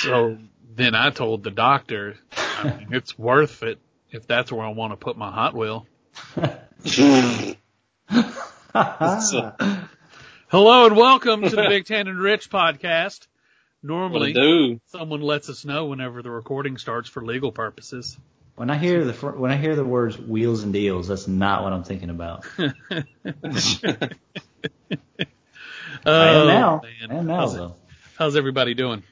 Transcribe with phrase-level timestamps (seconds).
[0.00, 0.38] So
[0.74, 3.78] then I told the doctor, I mean, it's worth it
[4.10, 5.86] if that's where I want to put my Hot Wheel.
[10.48, 13.26] Hello and welcome to the Big Tan and Rich podcast.
[13.82, 14.80] Normally, do.
[14.86, 18.16] someone lets us know whenever the recording starts for legal purposes.
[18.56, 21.72] When I hear the when I hear the words wheels and deals, that's not what
[21.72, 22.46] I'm thinking about.
[26.06, 26.80] Oh, I am now.
[26.82, 27.10] Oh, man.
[27.10, 27.76] I am now how's, though.
[28.18, 29.02] how's everybody doing?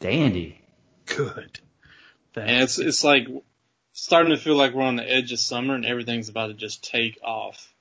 [0.00, 0.60] Dandy.
[1.06, 1.60] Good.
[2.34, 3.26] And it's it's like
[3.92, 6.84] starting to feel like we're on the edge of summer and everything's about to just
[6.84, 7.72] take off.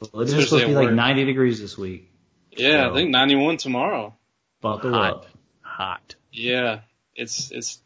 [0.00, 2.10] Well, it's Especially supposed to be like 90 degrees this week.
[2.52, 4.14] Yeah, So- I think 91 tomorrow.
[4.60, 5.12] Buckle Hot.
[5.12, 5.26] up.
[5.62, 6.14] Hot.
[6.32, 6.80] Yeah,
[7.14, 7.80] it's it's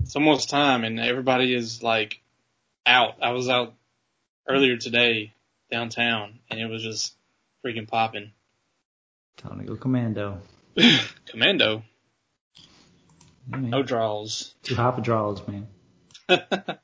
[0.00, 2.20] it's almost time, and everybody is like
[2.86, 3.14] out.
[3.22, 3.74] I was out
[4.46, 5.32] earlier today
[5.70, 7.14] downtown, and it was just
[7.64, 8.32] freaking popping.
[9.36, 10.40] Time to go commando.
[11.26, 11.82] Commando, Yeah,
[13.48, 13.70] man.
[13.70, 14.54] no draws.
[14.62, 15.68] Too Two hop draws, man.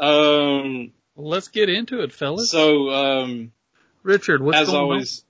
[0.00, 0.92] um.
[1.16, 2.50] Let's get into it, fellas.
[2.50, 3.52] So um.
[4.04, 5.24] Richard, what's as going always,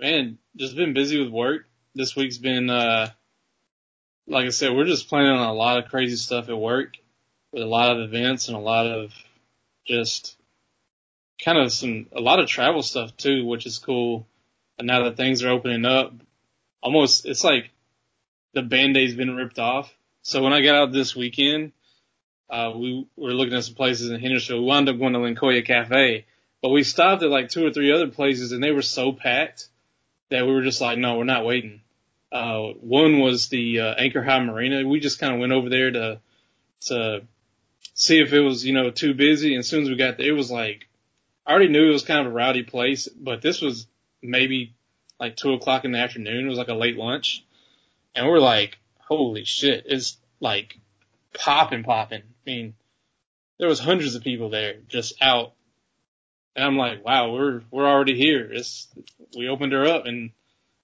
[0.00, 1.66] man, just been busy with work.
[1.94, 3.10] This week's been, uh,
[4.26, 6.94] like I said, we're just planning on a lot of crazy stuff at work
[7.52, 9.12] with a lot of events and a lot of
[9.86, 10.36] just
[11.44, 14.26] kind of some, a lot of travel stuff too, which is cool.
[14.78, 16.14] And now that things are opening up,
[16.82, 17.70] almost, it's like
[18.52, 19.92] the band-aid's been ripped off.
[20.22, 21.72] So when I got out this weekend,
[22.48, 24.62] uh, we were looking at some places in Hendersonville.
[24.62, 26.26] We wound up going to Lincoya Cafe.
[26.62, 29.68] But we stopped at like two or three other places and they were so packed
[30.30, 31.80] that we were just like, no, we're not waiting.
[32.30, 34.86] Uh, one was the uh, Anchor High Marina.
[34.86, 36.20] We just kind of went over there to
[36.82, 37.22] to
[37.94, 39.54] see if it was you know too busy.
[39.54, 40.88] And as soon as we got there, it was like
[41.46, 43.86] I already knew it was kind of a rowdy place, but this was
[44.22, 44.74] maybe
[45.18, 46.46] like two o'clock in the afternoon.
[46.46, 47.44] It was like a late lunch,
[48.14, 50.78] and we're like, holy shit, it's like
[51.34, 52.22] popping, popping.
[52.22, 52.74] I mean,
[53.58, 55.52] there was hundreds of people there just out
[56.56, 58.50] and I'm like, wow, we're we're already here.
[58.52, 58.88] It's
[59.36, 60.30] we opened her up and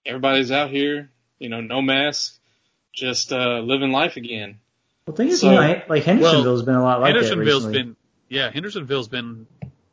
[0.05, 2.39] everybody's out here, you know, no mask,
[2.93, 4.59] just uh living life again.
[5.07, 7.83] Well, things is, So- you like Hendersonville's been a lot like that Hendersonville's recently.
[7.83, 7.97] been,
[8.29, 9.47] yeah, Hendersonville's been,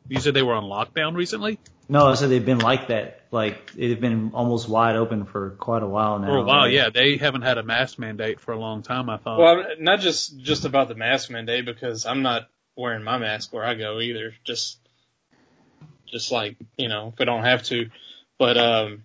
[0.08, 1.58] you said they were on lockdown recently?
[1.88, 3.20] No, I said they've been like that.
[3.30, 6.28] Like they've been almost wide open for quite a while now.
[6.28, 6.90] For a while, Like, yeah.
[6.90, 9.38] They haven't had a mask mandate for a long time, I thought.
[9.38, 13.64] Well, not just just about the mask mandate because I'm not wearing my mask where
[13.64, 14.34] I go either.
[14.44, 14.78] Just
[16.06, 17.90] just like you know, if I don't have to.
[18.38, 19.04] But um,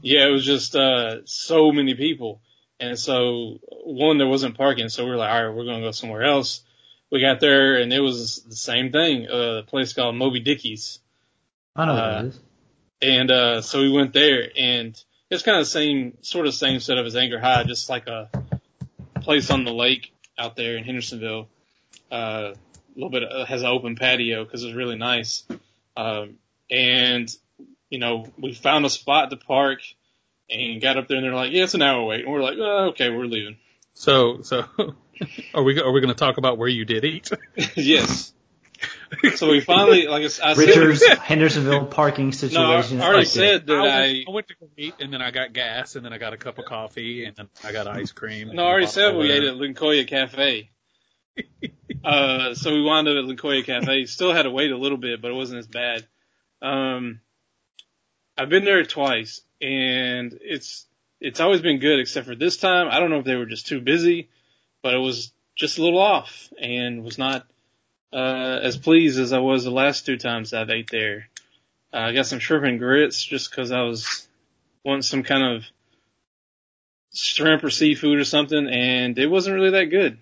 [0.00, 2.40] yeah, it was just uh so many people,
[2.80, 5.92] and so one there wasn't parking, so we were like, all right, we're gonna go
[5.92, 6.62] somewhere else.
[7.12, 9.28] We got there and it was the same thing.
[9.30, 10.98] Uh, a place called Moby Dickie's.
[11.76, 12.40] I know what uh, it is.
[13.02, 16.78] And uh, so we went there, and it's kind of the same, sort of same
[16.78, 18.30] setup as Anchor High, just like a
[19.20, 21.48] place on the lake out there in Hendersonville.
[22.10, 25.44] Uh, a little bit uh, has an open patio because it's really nice.
[25.96, 26.36] Um,
[26.70, 27.34] and
[27.90, 29.80] you know, we found a spot to park
[30.48, 32.56] and got up there, and they're like, "Yeah, it's an hour wait," and we're like,
[32.58, 33.56] oh, "Okay, we're leaving."
[33.94, 34.64] so, so,
[35.54, 37.30] are we, are we going to talk about where you did eat?
[37.76, 38.32] yes.
[39.36, 42.62] So we finally, like I s- I said, Richard's Hendersonville parking situation.
[42.62, 43.00] no, situation.
[43.00, 45.22] I already like said that I, I, went, I went to go eat and then
[45.22, 47.86] I got gas and then I got a cup of coffee and then I got
[47.86, 48.50] ice cream.
[48.52, 50.70] No, I already said bottle we ate at Lincoya Cafe.
[52.04, 54.06] uh, so we wound up at Lincoya Cafe.
[54.06, 56.06] Still had to wait a little bit, but it wasn't as bad.
[56.60, 57.20] Um,
[58.36, 60.86] I've been there twice, and it's
[61.20, 62.88] it's always been good, except for this time.
[62.90, 64.28] I don't know if they were just too busy,
[64.82, 67.46] but it was just a little off, and was not
[68.12, 71.28] uh, as pleased as I was the last two times I've ate there.
[71.92, 74.26] Uh, I got some shrimp and grits just because I was
[74.84, 75.64] wanting some kind of
[77.14, 80.18] shrimp or seafood or something, and it wasn't really that good.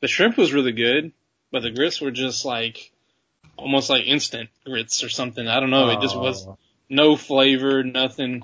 [0.00, 1.12] The shrimp was really good,
[1.50, 2.90] but the grits were just like
[3.56, 5.46] almost like instant grits or something.
[5.46, 5.90] I don't know.
[5.90, 6.58] It just was Oh.
[6.88, 8.42] no flavor, nothing,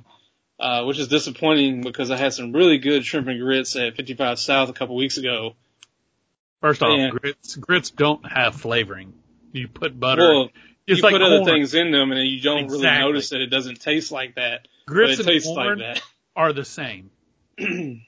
[0.59, 4.39] uh, which is disappointing because I had some really good shrimp and grits at 55
[4.39, 5.55] South a couple weeks ago.
[6.61, 7.11] First off, Yeah.
[7.11, 9.13] grits, grits don't have flavoring.
[9.53, 10.23] You put butter.
[10.23, 10.51] Well,
[10.87, 13.47] it's you like put other things in them and you don't really notice that it
[13.49, 16.03] doesn't taste like that, Grits but it and corn like
[16.35, 17.11] are the same.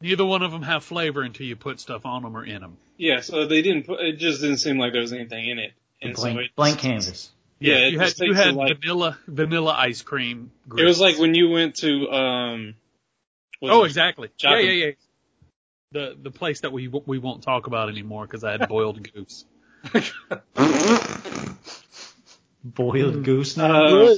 [0.00, 2.76] Neither one of them have flavor until you put stuff on them or in them.
[2.98, 5.72] yeah, so they didn't put, it just didn't seem like there was anything in it.
[6.02, 7.30] And blank, it- blank canvas.
[7.64, 10.50] Yeah, it you had you had like- vanilla vanilla ice cream.
[10.68, 10.82] Grits.
[10.82, 12.74] It was like when you went to, um,
[13.62, 14.28] oh it- exactly.
[14.38, 14.90] Yeah, Chocolate- yeah, yeah.
[15.92, 19.44] The the place that we we won't talk about anymore because I had boiled goose.
[22.64, 23.84] Boiled goose now.
[23.84, 24.14] Uh,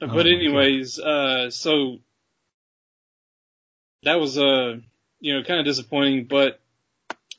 [0.00, 1.98] But Oh anyways, uh, so
[4.02, 4.76] that was uh,
[5.20, 6.60] you know, kind of disappointing, but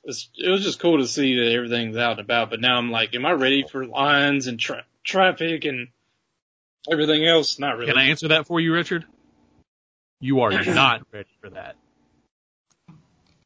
[0.04, 2.50] it's, it was just cool to see that everything's out and about.
[2.50, 5.90] But now I'm like, am I ready for lines and tra- traffic and
[6.92, 7.60] everything else?
[7.60, 7.92] Not really.
[7.92, 9.06] Can I answer that for you, Richard?
[10.19, 11.75] You are not ready for that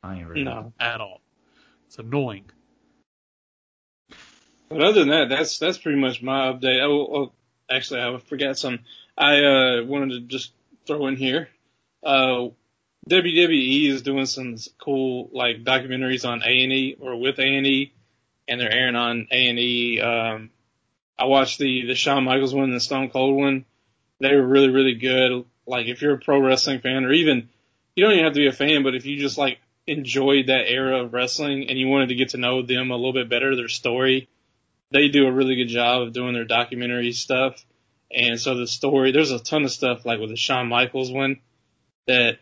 [0.03, 0.43] I ain't ready.
[0.43, 0.73] No.
[0.79, 1.21] at all.
[1.87, 2.45] It's annoying.
[4.69, 6.81] But other than that, that's that's pretty much my update.
[6.81, 7.31] Oh, oh
[7.69, 8.79] actually, I forgot some.
[9.17, 10.51] I uh, wanted to just
[10.85, 11.49] throw in here.
[12.03, 12.47] Uh,
[13.09, 17.67] WWE is doing some cool like documentaries on A and E or with A and
[17.67, 17.93] E,
[18.47, 19.99] and they're airing on A and E.
[19.99, 20.49] Um,
[21.19, 23.65] I watched the the Shawn Michaels one and the Stone Cold one.
[24.19, 25.45] They were really really good.
[25.67, 27.49] Like if you're a pro wrestling fan, or even
[27.95, 30.69] you don't even have to be a fan, but if you just like enjoyed that
[30.69, 33.55] era of wrestling and you wanted to get to know them a little bit better,
[33.55, 34.29] their story,
[34.91, 37.63] they do a really good job of doing their documentary stuff.
[38.09, 41.39] And so the story, there's a ton of stuff like with the Shawn Michaels one
[42.07, 42.37] that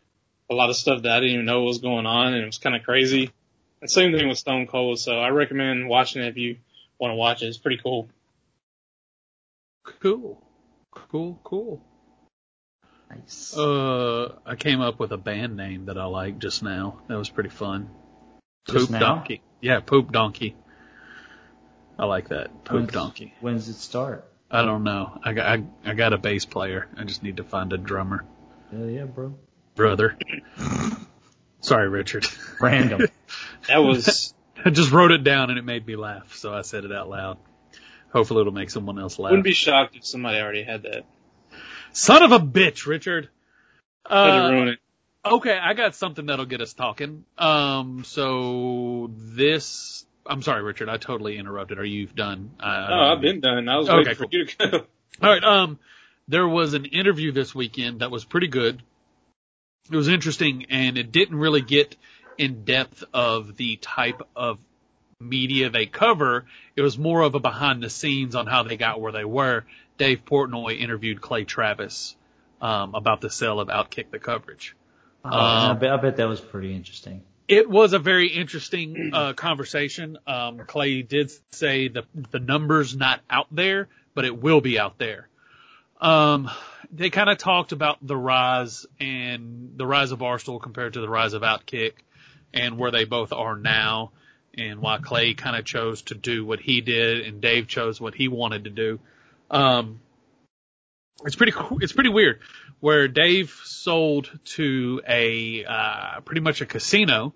[0.51, 2.57] a lot of stuff that I didn't even know was going on and it was
[2.57, 3.31] kind of crazy.
[3.80, 5.00] And same thing with Stone Cold.
[5.00, 6.57] So I recommend watching it if you
[7.00, 7.48] want to watch it.
[7.48, 8.09] It's pretty cool.
[10.01, 10.42] Cool.
[10.92, 11.81] Cool, cool.
[13.09, 13.56] Nice.
[13.57, 17.00] Uh, I came up with a band name that I like just now.
[17.07, 17.89] That was pretty fun.
[18.68, 19.00] Just Poop now?
[19.00, 19.42] Donkey.
[19.62, 20.56] Yeah, Poop Donkey.
[21.98, 22.63] I like that.
[22.65, 23.33] Poop When's- Donkey.
[23.42, 24.27] When does it start?
[24.50, 25.18] I don't know.
[25.24, 26.89] I got, I, I got a bass player.
[26.98, 28.25] I just need to find a drummer.
[28.69, 29.36] Hell yeah, bro.
[29.75, 30.18] Brother.
[31.62, 32.25] Sorry, Richard.
[32.59, 33.01] Random.
[33.68, 34.33] That was,
[34.65, 37.07] I just wrote it down and it made me laugh, so I said it out
[37.09, 37.38] loud.
[38.12, 39.29] Hopefully it'll make someone else laugh.
[39.29, 41.06] wouldn't be shocked if somebody already had that.
[41.94, 43.29] Son of a bitch, Richard.
[44.03, 44.79] Uh, to ruin it.
[45.23, 47.24] Okay, I got something that'll get us talking.
[47.38, 51.77] Um, so this, I'm sorry, Richard, I totally interrupted.
[51.77, 52.51] Are you done?
[52.59, 53.69] I, I No, don't- Oh, I've been done.
[53.69, 54.29] I was Okay, waiting for cool.
[54.31, 54.77] you to go.
[55.21, 55.44] All right.
[55.44, 55.79] Um,
[56.27, 58.81] there was an interview this weekend that was pretty good.
[59.89, 61.95] It was interesting, and it didn't really get
[62.37, 64.59] in depth of the type of
[65.19, 66.45] media they cover.
[66.75, 69.65] It was more of a behind the scenes on how they got where they were.
[69.97, 72.15] Dave Portnoy interviewed Clay Travis
[72.61, 74.75] um, about the sale of Outkick the coverage.
[75.23, 77.21] Oh, I, Um, bet, I bet that was pretty interesting.
[77.47, 80.17] It was a very interesting uh, conversation.
[80.25, 84.97] Um, Clay did say the the numbers not out there, but it will be out
[84.97, 85.27] there.
[86.01, 86.50] Um,
[86.92, 91.09] they kind of talked about the rise and the rise of Barstool compared to the
[91.09, 91.94] rise of Outkick,
[92.53, 94.12] and where they both are now,
[94.57, 98.15] and why Clay kind of chose to do what he did, and Dave chose what
[98.15, 99.00] he wanted to do.
[99.50, 100.01] Um,
[101.24, 102.39] it's pretty it's pretty weird
[102.81, 107.33] where Dave sold to a uh, pretty much a casino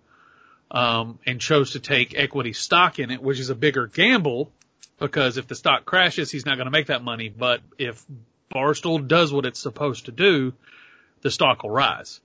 [0.71, 4.51] um, and chose to take equity stock in it, which is a bigger gamble
[4.99, 7.29] because if the stock crashes, he's not going to make that money.
[7.29, 8.03] But if
[8.55, 10.53] Barstool does what it's supposed to do,
[11.21, 12.21] the stock will rise.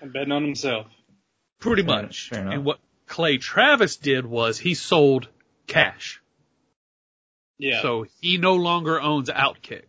[0.00, 0.86] I'm betting on himself.
[1.60, 2.28] Pretty Fair- much.
[2.30, 5.28] fair and what Clay Travis did was he sold
[5.66, 6.20] cash.
[7.58, 7.82] Yeah.
[7.82, 9.84] So he no longer owns Outkick.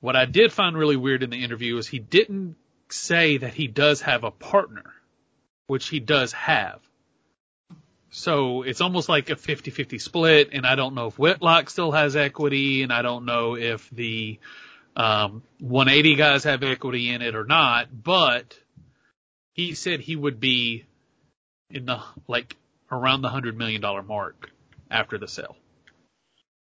[0.00, 2.56] What I did find really weird in the interview is he didn't
[2.88, 4.92] say that he does have a partner,
[5.68, 6.80] which he does have.
[8.10, 12.16] So it's almost like a 50-50 split, and I don't know if Whitlock still has
[12.16, 14.38] equity, and I don't know if the
[14.96, 18.58] um, 180 guys have equity in it or not, but
[19.52, 20.84] he said he would be
[21.70, 22.56] in the, like,
[22.90, 24.50] around the $100 million mark
[24.90, 25.56] after the sale.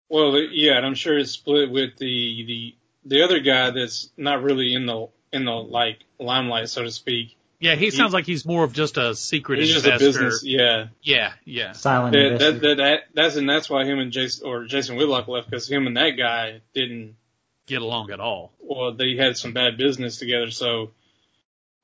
[0.10, 4.44] Well, yeah, and I'm sure it's split with the the the other guy that's not
[4.44, 7.38] really in the in the like limelight, so to speak.
[7.62, 10.08] Yeah, he He- sounds like he's more of just a secret He's just a investor.
[10.08, 10.88] business, yeah.
[11.03, 11.72] Yeah, yeah.
[11.74, 12.51] Silent That, investor.
[12.53, 15.70] that, that, that that's and that's why him and Jason or Jason Whitlock left because
[15.70, 17.15] him and that guy didn't.
[17.68, 18.51] Get along at all.
[18.60, 20.91] Well, they had some bad business together, so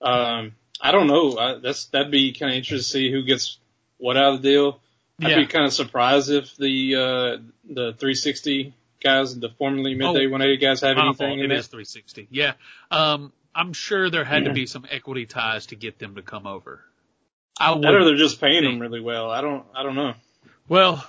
[0.01, 1.37] um, I don't know.
[1.37, 3.57] I, that's that'd be kind of interesting to see who gets
[3.97, 4.81] what out of the deal.
[5.21, 5.35] I'd Yeah.
[5.37, 7.37] be kind of surprised if the uh,
[7.69, 11.39] the 360 guys, the formerly midday Oh, 180 guys, have anything fault.
[11.39, 11.59] in It it.
[11.59, 12.27] is 360.
[12.31, 12.53] Yeah.
[12.91, 16.45] Um, I'm sure there had to be some equity ties to get them to come
[16.45, 16.83] over.
[17.59, 17.83] I would.
[17.83, 19.31] That or they're just paying think- them really well.
[19.31, 19.65] I don't.
[19.75, 20.13] I don't know.
[20.69, 21.03] Well,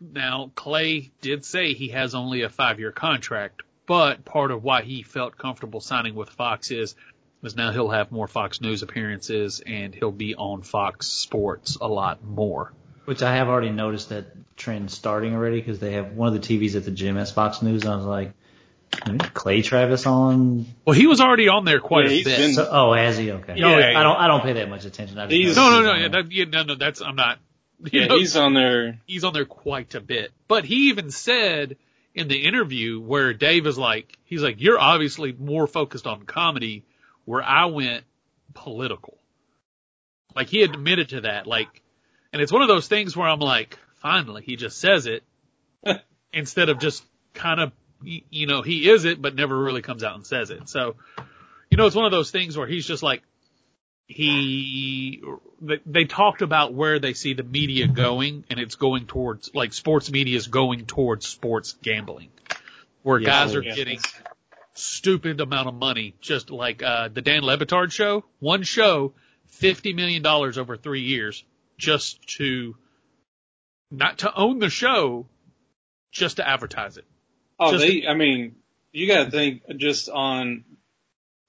[0.00, 4.82] now Clay did say he has only a five year contract, but part of why
[4.82, 6.94] he felt comfortable signing with Fox is,
[7.42, 11.88] is now he'll have more Fox News appearances and he'll be on Fox Sports a
[11.88, 12.72] lot more.
[13.04, 16.58] Which I have already noticed that trend starting already because they have one of the
[16.58, 17.82] TVs at the gym as Fox News.
[17.82, 18.41] And I was like, "Hmm,
[19.34, 20.66] Clay Travis on.
[20.84, 22.38] Well, he was already on there quite Yeah, a bit.
[22.38, 23.30] been- So, oh, has he?
[23.30, 23.54] Okay.
[23.56, 24.16] Yeah, yeah, I don't.
[24.16, 25.18] I don't pay that much attention.
[25.18, 27.38] I just No, no, no, yeah, that, yeah, no, no, that's, I'm not,
[27.92, 29.00] Yeah, know, he's on there.
[29.06, 30.30] he's on there quite a bit.
[30.46, 31.76] But he even said
[32.14, 36.84] in the interview where Dave is like, he's like, you're obviously more focused on comedy
[37.24, 38.04] where I went
[38.54, 39.18] political.
[40.36, 41.46] Like he admitted to that.
[41.46, 41.82] Like,
[42.32, 45.22] and it's one of those things where I'm like, finally, he just says it
[46.32, 47.02] instead of just
[47.34, 47.72] kind of,
[48.04, 50.68] you know, he is it, but never really comes out and says it.
[50.68, 50.96] So,
[51.70, 53.22] you know, it's one of those things where he's just like,
[54.06, 55.22] he,
[55.86, 60.10] they talked about where they see the media going and it's going towards, like sports
[60.10, 62.28] media is going towards sports gambling
[63.02, 63.74] where Yeah, guys are yeah.
[63.74, 64.00] getting
[64.74, 69.12] stupid amount of money, just like, uh, the Dan Le Batard show, one show,
[69.60, 71.44] $50 million over three years
[71.78, 72.76] just to,
[73.90, 75.26] not to own the show,
[76.10, 77.04] just to advertise it.
[77.62, 78.06] Oh, Just- they.
[78.06, 78.56] I mean,
[78.92, 80.64] you got to think just on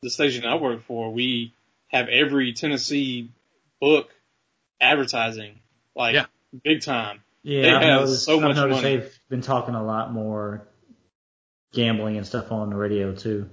[0.01, 1.12] the station I work for.
[1.12, 1.53] We
[1.88, 3.29] have every Tennessee
[3.79, 4.10] book
[4.82, 5.60] advertising,
[5.96, 6.25] like Yeah.
[6.63, 7.22] big time.
[7.43, 8.96] Yeah, They I've have noticed, so I've much noticed money.
[8.98, 10.65] they've been talking a lot more
[11.74, 13.50] gambling and stuff on the radio too.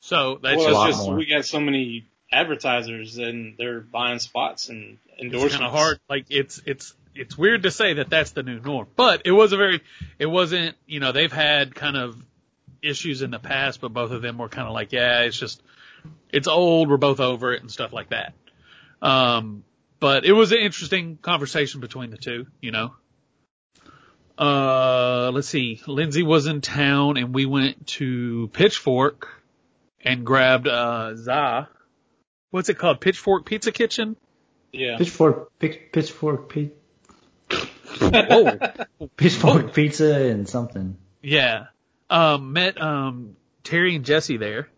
[0.00, 1.16] So that's well, a it's just more.
[1.16, 5.54] we got so many advertisers and they're buying spots and endorsements.
[5.54, 5.98] it's kind of hard.
[6.08, 9.52] Like it's it's it's weird to say that that's the new norm, but it was
[9.52, 9.82] a very
[10.18, 10.76] it wasn't.
[10.86, 12.16] You know, they've had kind of
[12.82, 15.62] issues in the past, but both of them were kind of like, yeah, it's just
[16.30, 16.88] it's old.
[16.88, 18.34] We're both over it and stuff like that.
[19.02, 19.64] Um,
[20.00, 22.46] but it was an interesting conversation between the two.
[22.60, 22.94] You know.
[24.38, 25.80] Uh, let's see.
[25.86, 29.28] Lindsay was in town and we went to Pitchfork
[30.04, 31.68] and grabbed, uh, za.
[32.50, 33.00] What's it called?
[33.00, 34.16] Pitchfork Pizza Kitchen?
[34.72, 34.98] Yeah.
[34.98, 36.50] Pitchfork, pitch, pitchfork,
[37.98, 39.06] pi- Whoa.
[39.16, 40.96] pitchfork pizza and something.
[41.22, 41.66] Yeah.
[42.08, 44.68] Um, met, um, Terry and Jesse there.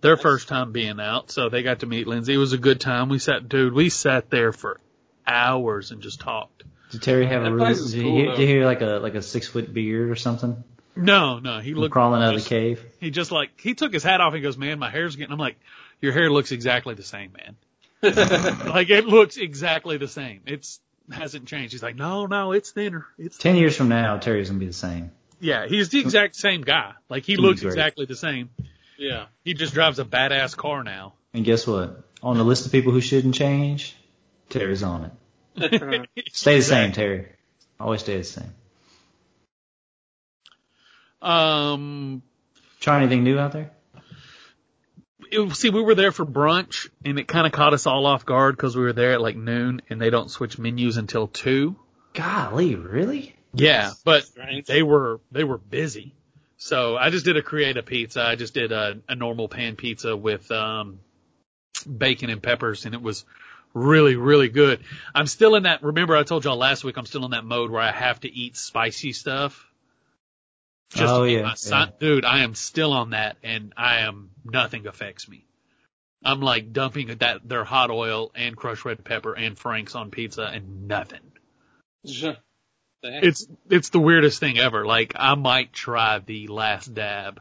[0.00, 2.32] Their first time being out, so they got to meet Lindsay.
[2.32, 3.10] It was a good time.
[3.10, 4.80] We sat, dude, we sat there for
[5.26, 6.64] hours and just talked.
[6.90, 7.74] Did Terry have That a really?
[7.74, 10.64] Did, cool, he, did he hear like a like a six foot beard or something?
[10.96, 12.84] No, no, he looked crawling out of just- the cave.
[12.98, 14.32] He just like he took his hat off.
[14.32, 15.56] He goes, "Man, my hair's getting." I'm like,
[16.00, 17.56] "Your hair looks exactly the same, man.
[18.66, 20.40] like it looks exactly the same.
[20.46, 20.80] It's
[21.12, 23.06] hasn't changed." He's like, "No, no, it's thinner.
[23.18, 25.10] It's Ten years from now, Terry's gonna be the same.
[25.40, 26.92] yeah." He's the exact same guy.
[27.08, 27.72] Like he He'll looks great.
[27.72, 28.50] exactly the same.
[28.98, 29.26] yeah.
[29.44, 31.14] He just drives a badass car now.
[31.34, 32.02] And guess what?
[32.22, 33.96] On the list of people who shouldn't change,
[34.50, 35.04] Terry's on
[35.56, 36.10] it.
[36.32, 37.26] Stay the same, Terry.
[37.78, 38.52] Always stay the same.
[41.22, 42.22] Um,
[42.80, 43.70] Try anything new out there?
[45.30, 48.24] It, see, we were there for brunch, and it kind of caught us all off
[48.24, 51.76] guard because we were there at like noon, and they don't switch menus until two.
[52.12, 53.34] Golly, really?
[53.52, 54.66] Yeah, but Strange.
[54.66, 56.14] they were they were busy.
[56.56, 58.22] So I just did a creative pizza.
[58.22, 61.00] I just did a, a normal pan pizza with um
[61.86, 63.24] bacon and peppers and it was
[63.72, 64.80] really, really good.
[65.14, 67.70] I'm still in that remember I told y'all last week I'm still in that mode
[67.70, 69.66] where I have to eat spicy stuff.
[70.90, 74.00] Just Oh, to keep yeah, my si- dude, I am still on that and I
[74.00, 75.46] am nothing affects me.
[76.24, 80.44] I'm like dumping that their hot oil and crushed red pepper and Frank's on pizza
[80.44, 81.20] and nothing.
[83.02, 84.84] It's it's the weirdest thing ever.
[84.84, 87.40] Like I might try the last dab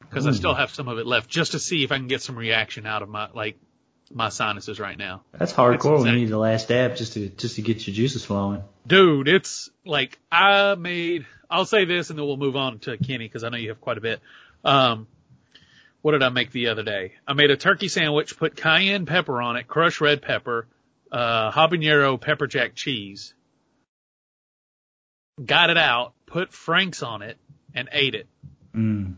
[0.00, 0.36] because I hmm.
[0.36, 2.86] still have some of it left, just to see if I can get some reaction
[2.86, 3.58] out of my like
[4.14, 5.22] my sinuses right now.
[5.32, 6.14] That's hardcore when insane.
[6.14, 8.62] you need the last dab just to just to get your juices flowing.
[8.86, 11.26] Dude, it's like I made.
[11.50, 13.80] I'll say this, and then we'll move on to Kenny because I know you have
[13.80, 14.20] quite a bit.
[14.64, 15.06] Um,
[16.02, 17.12] what did I make the other day?
[17.26, 20.66] I made a turkey sandwich, put cayenne pepper on it, crushed red pepper,
[21.10, 23.34] uh, habanero pepper jack cheese.
[25.44, 27.38] Got it out, put Frank's on it,
[27.74, 28.26] and ate it.
[28.74, 29.14] Mm.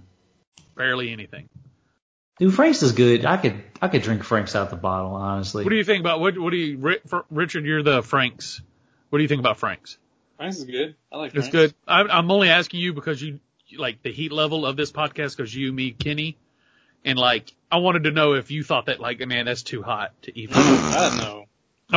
[0.77, 1.49] Barely anything.
[2.39, 3.25] Dude, Frank's is good.
[3.25, 5.63] I could I could drink Frank's out the bottle, honestly.
[5.65, 6.37] What do you think about what?
[6.39, 7.65] What do you, Ri- for- Richard?
[7.65, 8.61] You're the Frank's.
[9.11, 9.99] What do you think about Frank's?
[10.37, 10.97] Frank's is good.
[11.13, 11.53] I like It's Frank's.
[11.53, 11.75] good.
[11.87, 13.39] I'm, I'm only asking you because you
[13.69, 16.37] you- like the heat level of this podcast because you, me, Kenny,
[17.05, 20.11] and like I wanted to know if you thought that like man that's too hot
[20.23, 20.51] to eat.
[20.53, 21.45] I don't know.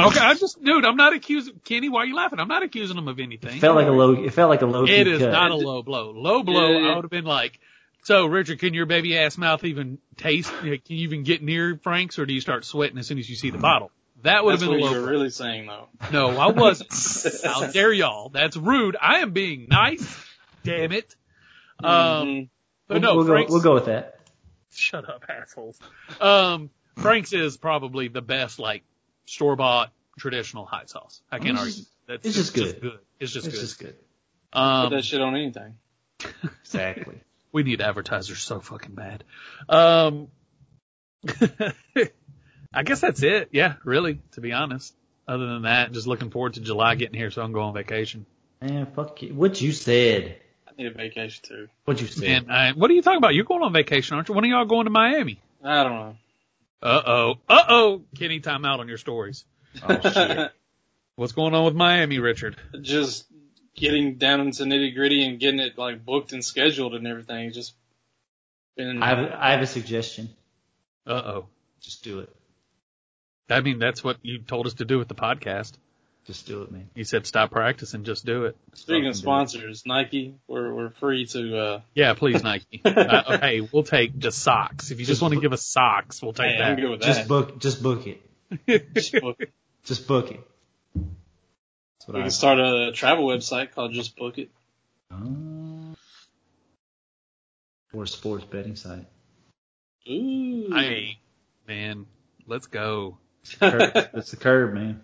[0.09, 1.89] okay, I just dude, I'm not accusing Kenny.
[1.89, 2.39] Why are you laughing?
[2.39, 3.57] I'm not accusing him of anything.
[3.57, 4.13] It felt like a low.
[4.13, 4.83] It felt like a low.
[4.83, 5.31] It key is cut.
[5.31, 6.11] not a low blow.
[6.11, 6.91] Low blow, Yeah, yeah.
[6.91, 7.59] I would have been like,
[8.03, 10.49] so Richard, can your baby ass mouth even taste?
[10.59, 13.35] Can you even get near Frank's, or do you start sweating as soon as you
[13.35, 13.91] see the bottle?
[14.23, 15.11] That would have That's been a what low you're blow.
[15.11, 15.89] really saying though.
[16.11, 16.89] No, I wasn't.
[17.43, 18.29] How dare y'all?
[18.29, 18.95] That's rude.
[18.99, 20.25] I am being nice.
[20.63, 21.15] Damn it.
[21.83, 22.49] Um, Mhm.
[22.87, 23.31] but We'll, no, we'll go.
[23.33, 23.51] Frank's.
[23.51, 24.19] We'll go with that.
[24.73, 25.79] Shut up, assholes.
[26.19, 28.83] Um, Frank's is probably the best, like
[29.25, 31.21] store bought traditional hot sauce.
[31.31, 31.83] I can't It's argue.
[32.07, 32.99] That's it's just good.
[33.19, 33.61] It's just It's good.
[33.61, 33.95] just good.
[34.51, 35.75] Put Um, that shit on anything.
[36.61, 37.19] Exactly.
[37.57, 39.23] We need advertisers so fucking bad.
[39.67, 40.27] Um,
[42.71, 43.49] I guess that's it.
[43.51, 44.93] Yeah, really, to be honest.
[45.27, 47.73] Other than that, just looking forward to July getting here so I can go on
[47.73, 48.27] vacation.
[48.61, 49.33] Man, fuck you.
[49.33, 50.37] What you said.
[50.67, 51.67] I need a vacation too.
[51.85, 52.27] What'd you say?
[52.27, 53.33] And I, what are you talking about?
[53.33, 54.35] You're going on vacation, aren't you?
[54.35, 55.41] When are y'all going to Miami?
[55.63, 56.15] I don't know.
[56.83, 57.33] Uh oh.
[57.49, 58.01] Uh oh.
[58.19, 59.45] Kenny, time out on your stories.
[59.81, 60.51] Oh shit.
[61.15, 62.55] What's going on with Miami, Richard?
[62.81, 63.25] just
[63.77, 67.45] getting down into nitty gritty and getting it like booked and scheduled and everything.
[67.47, 67.73] It's Just
[68.75, 69.01] been.
[69.01, 70.29] I have I have a suggestion.
[71.05, 71.45] Uh oh.
[71.79, 72.29] Just do it.
[73.49, 75.71] I mean, that's what you told us to do with the podcast.
[76.25, 76.89] Just do it, man.
[76.93, 78.57] You said stop practicing, just do it.
[78.73, 81.57] Speaking of sponsors, Nike, we're we're free to.
[81.57, 82.81] uh Yeah, please, Nike.
[82.83, 84.91] uh, hey, we'll take just socks.
[84.91, 86.81] If you just, Just want to look- give us socks, we'll take Hey, I'm that.
[86.81, 88.21] good with Just book just book it.
[88.93, 89.51] Just book it.
[89.85, 90.41] Just book it.
[92.07, 94.49] That's what we I can start a travel website called Just Book It.
[95.11, 95.95] Oh.
[97.93, 99.05] Or a sports betting site.
[100.09, 100.69] Ooh.
[100.73, 101.19] Hey,
[101.67, 102.05] man,
[102.45, 103.17] let's go.
[103.59, 105.01] Curb, it's the curb, man.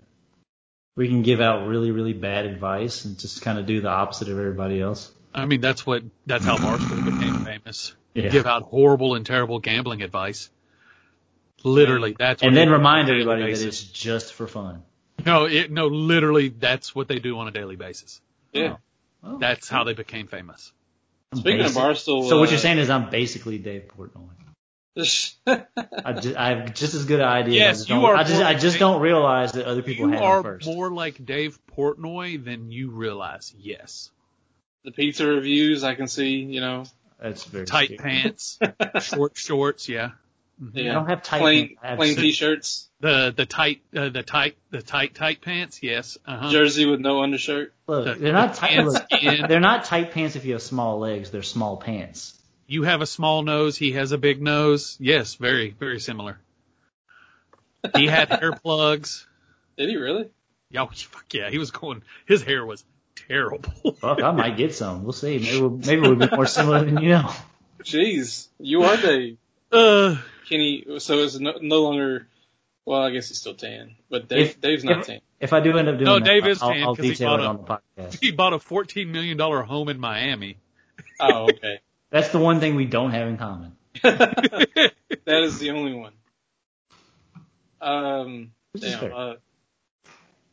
[0.95, 4.29] We can give out really, really bad advice and just kind of do the opposite
[4.29, 5.11] of everybody else.
[5.33, 7.95] I mean, that's what that's how Barstool became famous.
[8.13, 8.29] Yeah.
[8.29, 10.49] Give out horrible and terrible gambling advice.
[11.63, 14.33] Literally, that's what and they then do on a remind daily everybody that it's just
[14.33, 14.83] for fun.
[15.25, 18.21] No, it, no, literally, that's what they do on a daily basis.
[18.51, 18.77] yeah.
[19.25, 20.73] Oh, That's how they became famous.
[21.31, 24.29] I'm Speaking basic- of Barstool, So what uh, you're saying is I'm basically Dave Portnoy.
[25.47, 27.55] I, just, I have just as good an idea.
[27.55, 30.07] Yes, I just you are I just, I just Dave- don't realize that other people
[30.07, 30.65] You have are it first.
[30.67, 33.53] more like Dave Portnoy than you realize.
[33.57, 34.11] Yes,
[34.83, 36.39] the pizza reviews, I can see.
[36.39, 36.83] You know,
[37.19, 37.97] That's very tight scary.
[37.97, 38.59] pants,
[39.01, 39.87] short shorts.
[39.89, 40.11] Yeah,
[40.73, 40.91] yeah.
[40.91, 41.97] I don't have tight plain pants.
[41.97, 45.81] Plain sit- t-shirts, the the tight uh, the tight the tight tight pants.
[45.81, 46.51] Yes, uh-huh.
[46.51, 47.73] jersey with no undershirt.
[47.87, 48.69] Look, the- they're not the tight.
[48.71, 51.31] pants Look, they're not tight pants if you have small legs.
[51.31, 52.37] They're small pants.
[52.67, 53.77] You have a small nose.
[53.77, 54.97] He has a big nose.
[54.99, 56.39] Yes, very very similar.
[57.95, 59.27] He had hair plugs.
[59.77, 60.29] Did he really?
[60.69, 61.49] Yeah, fuck yeah.
[61.49, 62.03] He was going.
[62.25, 62.83] His hair was
[63.27, 63.61] terrible.
[63.99, 65.03] Fuck, I might get some.
[65.03, 65.39] We'll see.
[65.39, 67.31] Maybe we'll, maybe we'll be more similar than you know.
[67.83, 69.37] Jeez, you are Dave.
[69.71, 70.15] uh,
[70.49, 72.27] Kenny, so it's no, no longer.
[72.85, 75.21] Well, I guess he's still tan, but Dave, If- Dave's not if- tan.
[75.39, 77.11] If I do end up doing No, that, Dave is I'll, tan I'll 'cause he
[77.11, 77.63] detail bought it a- on the
[78.03, 78.19] podcast.
[78.21, 80.57] he bought a fourteen million dollar home in Miami.
[81.19, 81.79] Oh, okay.
[82.11, 83.75] That's the one thing we don't have in common.
[84.03, 84.91] that
[85.25, 86.13] is the only one.
[87.81, 89.11] Um, damn.
[89.13, 89.33] Uh,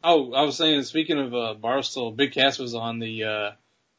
[0.03, 3.51] oh, I was saying, speaking of uh, Barstool, Big Cat was on the uh,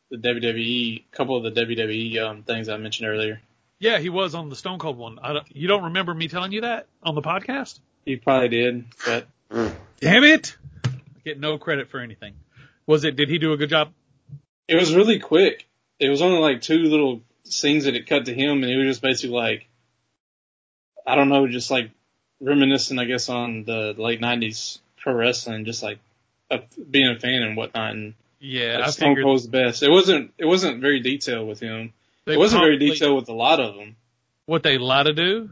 [0.09, 3.41] the WWE, couple of the WWE um, things I mentioned earlier.
[3.81, 5.17] Yeah, he was on the Stone Cold one.
[5.19, 7.79] I don't, you don't remember me telling you that on the podcast?
[8.05, 9.27] He probably did, but
[9.99, 10.55] Damn it!
[10.85, 10.91] I
[11.25, 12.35] get no credit for anything.
[12.85, 13.15] Was it?
[13.15, 13.91] Did he do a good job?
[14.67, 15.67] it was really quick.
[15.99, 18.87] It was only like two little scenes that it cut to him, and it was
[18.87, 19.67] just basically like,
[21.05, 21.91] I don't know, just like
[22.39, 25.99] reminiscing, I guess, on the late '90s pro wrestling, just like
[26.89, 27.93] being a fan and whatnot.
[27.93, 29.83] And Yeah, like, I Stone figured Cold's the best.
[29.83, 30.33] It wasn't.
[30.37, 31.93] It wasn't very detailed with him.
[32.25, 33.95] They It wasn't very detailed with a lot of them.
[34.45, 35.49] What they lie to do.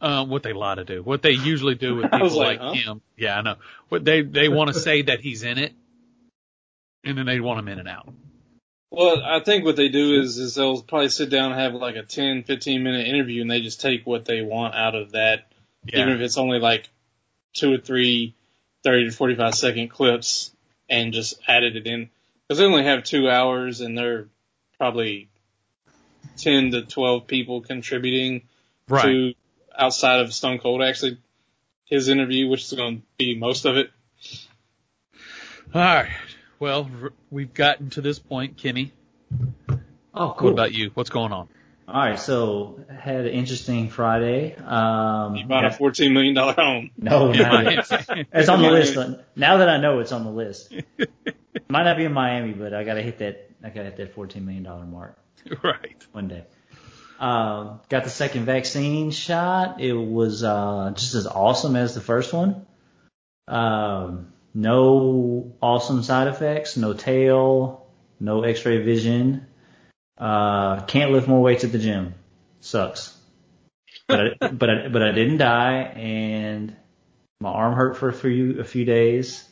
[0.00, 1.02] Um, what they lie to do.
[1.02, 2.72] What they usually do with people like, like, huh?
[2.72, 3.02] him.
[3.16, 3.54] Yeah, I know.
[3.88, 5.72] What they they want to say that he's in it,
[7.04, 8.12] and then they want him in and out.
[8.92, 11.96] Well, I think what they do is, is they'll probably sit down and have like
[11.96, 15.50] a 10, 15 minute interview and they just take what they want out of that,
[15.86, 16.00] Yeah.
[16.02, 16.90] even if it's only like
[17.54, 18.34] two or three
[18.84, 20.50] 30 to 45 second clips
[20.90, 22.10] and just added it in.
[22.50, 24.26] Cause they only have two hours and they're
[24.76, 25.30] probably
[26.36, 28.42] 10 to 12 people contributing
[28.88, 29.04] right.
[29.04, 29.34] to
[29.76, 31.18] outside of Stone Cold actually
[31.84, 33.90] his interview, which is going to be most of it.
[35.74, 36.10] All right.
[36.58, 36.88] Well,
[37.30, 38.92] we've gotten to this point, Kenny.
[40.14, 40.48] Oh, cool.
[40.48, 40.90] What about you?
[40.94, 41.48] What's going on?
[41.88, 44.54] All right, so had an interesting Friday.
[44.54, 46.90] Um, You bought a $14 million home.
[46.96, 47.66] no, In not
[48.32, 48.96] It's on the list.
[49.36, 50.72] Now that I know it's on the list,
[51.68, 53.50] might not be in Miami, but I gotta hit that.
[53.62, 55.18] I gotta hit that fourteen million dollar mark
[55.62, 56.06] right.
[56.12, 56.44] one day.
[57.18, 59.80] Um, got the second vaccine shot.
[59.80, 62.66] It was uh, just as awesome as the first one.
[63.46, 66.76] Um, no awesome side effects.
[66.76, 67.86] No tail.
[68.18, 69.46] No X-ray vision.
[70.18, 72.14] Uh, can't lift more weights at the gym.
[72.60, 73.16] Sucks.
[74.06, 76.76] But I, but I, but I didn't die, and
[77.40, 79.48] my arm hurt for a few a few days.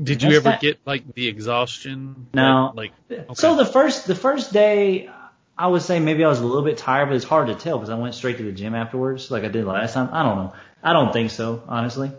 [0.00, 2.26] Did you That's ever not- get like the exhaustion?
[2.34, 2.72] No.
[2.74, 5.10] Like, like So the first the first day,
[5.56, 7.78] I would say maybe I was a little bit tired, but it's hard to tell
[7.78, 10.08] because I went straight to the gym afterwards, like I did last time.
[10.12, 10.52] I don't know.
[10.82, 12.10] I don't think so, honestly.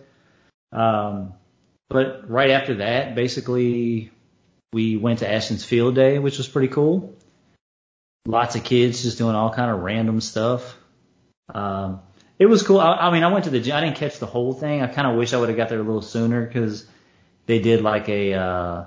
[0.72, 1.34] Um,
[1.90, 4.12] but right after that, basically,
[4.72, 7.16] we went to Ashton's Field Day, which was pretty cool.
[8.26, 10.78] Lots of kids just doing all kind of random stuff.
[11.54, 12.02] Um,
[12.40, 12.80] it was cool.
[12.80, 13.76] I, I mean, I went to the gym.
[13.76, 14.82] I didn't catch the whole thing.
[14.82, 16.86] I kind of wish I would have got there a little sooner because
[17.46, 18.86] they did like a uh,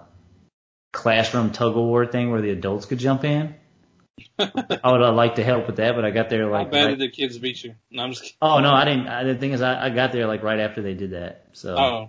[0.92, 3.54] classroom tug of war thing where the adults could jump in.
[4.38, 6.70] I would have liked to help with that, but I got there How like.
[6.70, 7.74] bad right- did the kids beat you?
[7.90, 8.36] No, I'm just kidding.
[8.40, 9.08] oh no, I didn't.
[9.08, 11.76] I, the thing is, I, I got there like right after they did that, so
[11.76, 12.08] Oh,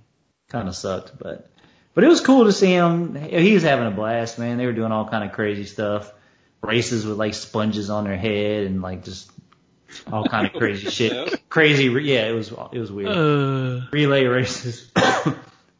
[0.49, 1.17] kind of sucked.
[1.19, 1.49] But
[1.93, 3.15] but it was cool to see him.
[3.15, 4.57] He was having a blast, man.
[4.57, 6.13] They were doing all kind of crazy stuff,
[6.61, 9.29] races with like sponges on their head and like just
[10.11, 11.25] all kind of crazy Yeah.
[11.25, 11.49] shit.
[11.49, 12.29] Crazy, yeah.
[12.29, 13.09] It was it was weird.
[13.09, 14.89] Uh, relay races,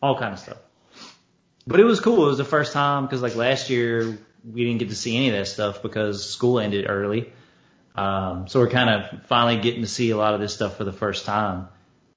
[0.01, 0.57] all kind of stuff.
[1.65, 2.25] But it was cool.
[2.25, 5.29] It was the first time because like last year we didn't get to see any
[5.29, 7.33] of that stuff because school ended early.
[7.95, 10.83] Um, so we're kind of finally getting to see a lot of this stuff for
[10.83, 11.67] the first time,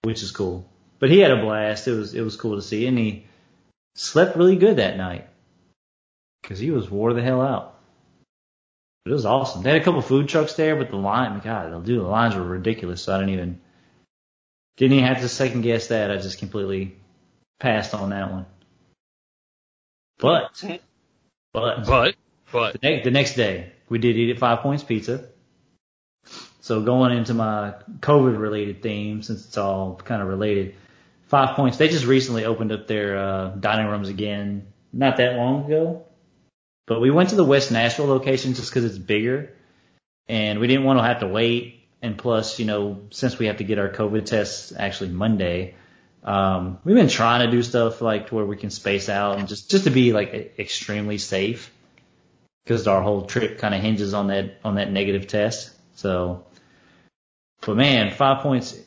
[0.02, 0.70] which is cool.
[0.98, 1.88] But he had a blast.
[1.88, 3.26] It was it was cool to see, and he
[3.94, 5.26] slept really good that night
[6.42, 7.78] because he was wore the hell out.
[9.06, 9.62] It was awesome.
[9.62, 12.44] They had a couple food trucks there, but the line, God, dude, the lines were
[12.44, 13.02] ridiculous.
[13.02, 13.60] So I didn't even
[14.76, 16.10] didn't even have to second guess that.
[16.10, 16.99] I just completely
[17.60, 18.46] passed on that one.
[20.18, 20.62] But,
[21.52, 22.14] but, but
[22.52, 25.28] but the, next, the next day we did eat at Five Points Pizza.
[26.60, 30.74] So going into my COVID related theme, since it's all kind of related,
[31.28, 35.64] Five Points, they just recently opened up their uh, dining rooms again, not that long
[35.64, 36.04] ago.
[36.86, 39.54] But we went to the West Nashville location just because it's bigger,
[40.28, 41.76] and we didn't want to have to wait.
[42.02, 45.74] And plus, you know, since we have to get our COVID tests actually Monday,
[46.22, 49.48] um, we've been trying to do stuff like to where we can space out and
[49.48, 51.72] just just to be like extremely safe
[52.64, 55.70] because our whole trip kind of hinges on that on that negative test.
[55.94, 56.44] So,
[57.62, 58.78] but man, five points,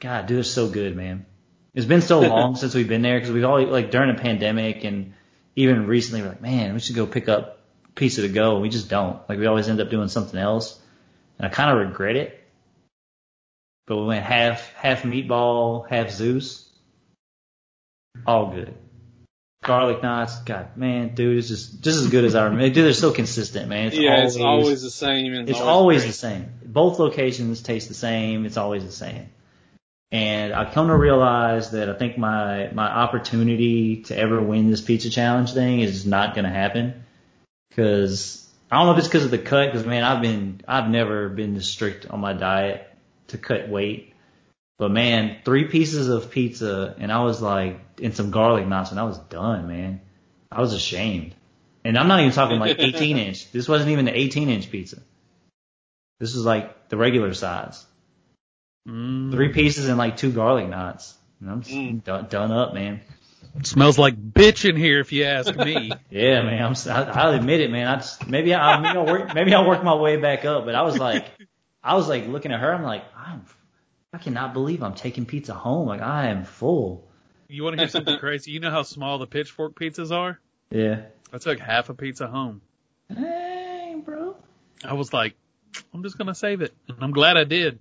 [0.00, 1.26] God, dude, it's so good, man.
[1.74, 4.84] It's been so long since we've been there because we've always like during the pandemic
[4.84, 5.14] and
[5.56, 7.60] even recently we're like, man, we should go pick up
[7.94, 8.54] pizza to go.
[8.54, 9.20] And we just don't.
[9.28, 10.78] Like we always end up doing something else,
[11.38, 12.41] and I kind of regret it.
[13.86, 16.68] But we went half half meatball, half Zeus.
[18.26, 18.74] All good.
[19.64, 22.68] Garlic knots, God, man, dude, it's just just as good as I remember.
[22.68, 23.88] Dude, they're so consistent, man.
[23.88, 25.34] It's yeah, always, it's always the same.
[25.34, 26.08] And it's always great.
[26.08, 26.52] the same.
[26.64, 28.44] Both locations taste the same.
[28.44, 29.28] It's always the same.
[30.10, 34.80] And I come to realize that I think my my opportunity to ever win this
[34.80, 37.04] pizza challenge thing is not going to happen
[37.70, 39.66] because I don't know if it's because of the cut.
[39.66, 42.91] Because man, I've been I've never been this strict on my diet
[43.32, 44.14] to cut weight.
[44.78, 48.98] But man, three pieces of pizza and I was like, and some garlic knots and
[48.98, 50.00] I was done, man.
[50.50, 51.34] I was ashamed.
[51.84, 53.50] And I'm not even talking like 18 inch.
[53.52, 54.98] This wasn't even the 18 inch pizza.
[56.20, 57.84] This was like the regular size.
[58.88, 61.14] mm, Three pieces and like two garlic knots.
[61.40, 62.04] And I'm just Mm.
[62.04, 63.00] done, done up, man.
[63.64, 65.92] smells like bitch in here if you ask me.
[66.10, 66.62] Yeah, man.
[66.62, 67.86] I'm, s- I, I'll admit it, man.
[67.88, 70.64] I just, maybe I, maybe I'll work, maybe I'll work my way back up.
[70.64, 71.26] But I was like,
[71.82, 72.72] I was like looking at her.
[72.72, 73.44] I'm like, I'm,
[74.12, 75.86] I cannot believe I'm taking pizza home.
[75.88, 77.08] Like I am full.
[77.48, 78.50] you want to hear something crazy?
[78.52, 80.38] You know how small the pitchfork pizzas are?
[80.70, 81.02] Yeah.
[81.32, 82.60] I took half a pizza home.
[83.12, 84.36] Dang, bro.
[84.84, 85.34] I was like,
[85.94, 87.78] I'm just gonna save it, and I'm glad I did.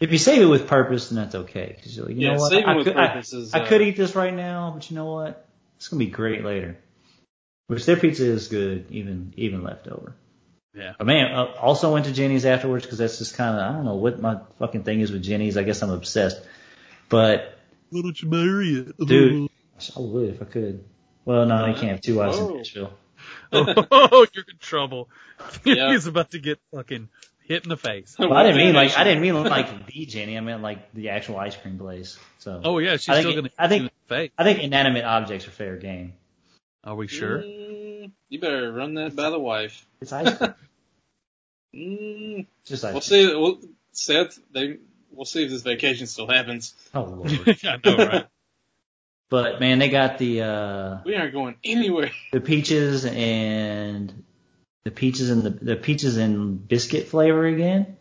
[0.00, 1.76] If you save it with purpose, then that's okay.
[1.82, 2.50] 'Cause you're like, you Yeah, know what?
[2.50, 4.90] saving I, with could, I- purpose is, I uh, could eat this right now, but
[4.90, 5.46] you know what?
[5.76, 6.78] It's gonna be great later.
[7.68, 10.14] Which their pizza is good, even even left over.
[10.74, 10.94] Yeah.
[10.96, 13.84] But man, uh, also went to Jeni's afterwards because that's just kind of I don't
[13.84, 15.56] know what my fucking thing is with Jeni's.
[15.56, 16.40] I guess I'm obsessed.
[17.08, 17.58] But
[17.90, 19.50] Why don't you marry it, Dude.
[19.96, 20.84] I would if I could.
[21.24, 22.92] Well, no, you can't have two wives in Nashville.
[23.52, 25.08] oh, you're in trouble.
[25.64, 25.90] Yeah.
[25.90, 27.08] He's about to get fucking
[27.42, 28.14] hit in the face.
[28.16, 30.38] Well, I didn't mean like I didn't mean like the Jenny.
[30.38, 32.16] I meant like the actual ice cream place.
[32.38, 33.50] So Oh yeah, she's I think still gonna.
[33.58, 34.30] I think- hit you in the face.
[34.38, 36.14] I think inanimate objects are fair game.
[36.84, 37.42] Are we sure?
[38.32, 39.86] You better run that by the wife.
[40.00, 40.54] It's ice cream.
[41.74, 43.26] Mm, just ice we'll see.
[43.34, 43.58] We'll,
[43.92, 44.76] Seth, they,
[45.10, 46.74] we'll see if this vacation still happens.
[46.94, 47.58] Oh lord.
[47.64, 48.26] I know, right?
[49.30, 52.10] But man, they got the uh We aren't going anywhere.
[52.32, 54.22] the peaches and
[54.84, 57.96] the peaches and the the peaches and biscuit flavor again.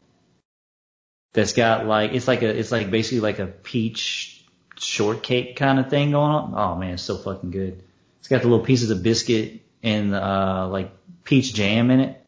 [1.32, 4.46] That's got like it's like a it's like basically like a peach
[4.78, 6.54] shortcake kind of thing going on.
[6.58, 7.84] Oh man, it's so fucking good.
[8.20, 10.92] It's got the little pieces of biscuit and uh like
[11.24, 12.26] peach jam in it.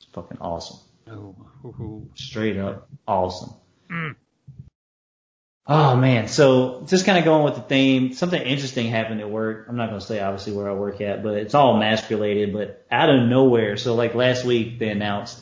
[0.00, 0.78] It's fucking awesome.
[1.10, 1.36] Oh.
[2.14, 3.54] Straight up awesome.
[3.90, 4.16] Mm.
[5.66, 8.12] Oh man, so just kind of going with the theme.
[8.14, 9.66] Something interesting happened at work.
[9.68, 12.52] I'm not going to say obviously where I work at, but it's all mask related.
[12.52, 15.40] But out of nowhere, so like last week they announced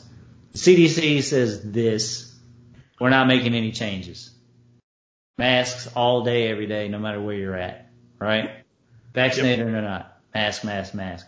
[0.51, 2.35] the CDC says this:
[2.99, 4.29] we're not making any changes.
[5.37, 8.51] Masks all day, every day, no matter where you're at, right?
[9.15, 11.27] Vaccinated or not, mask, mask, mask.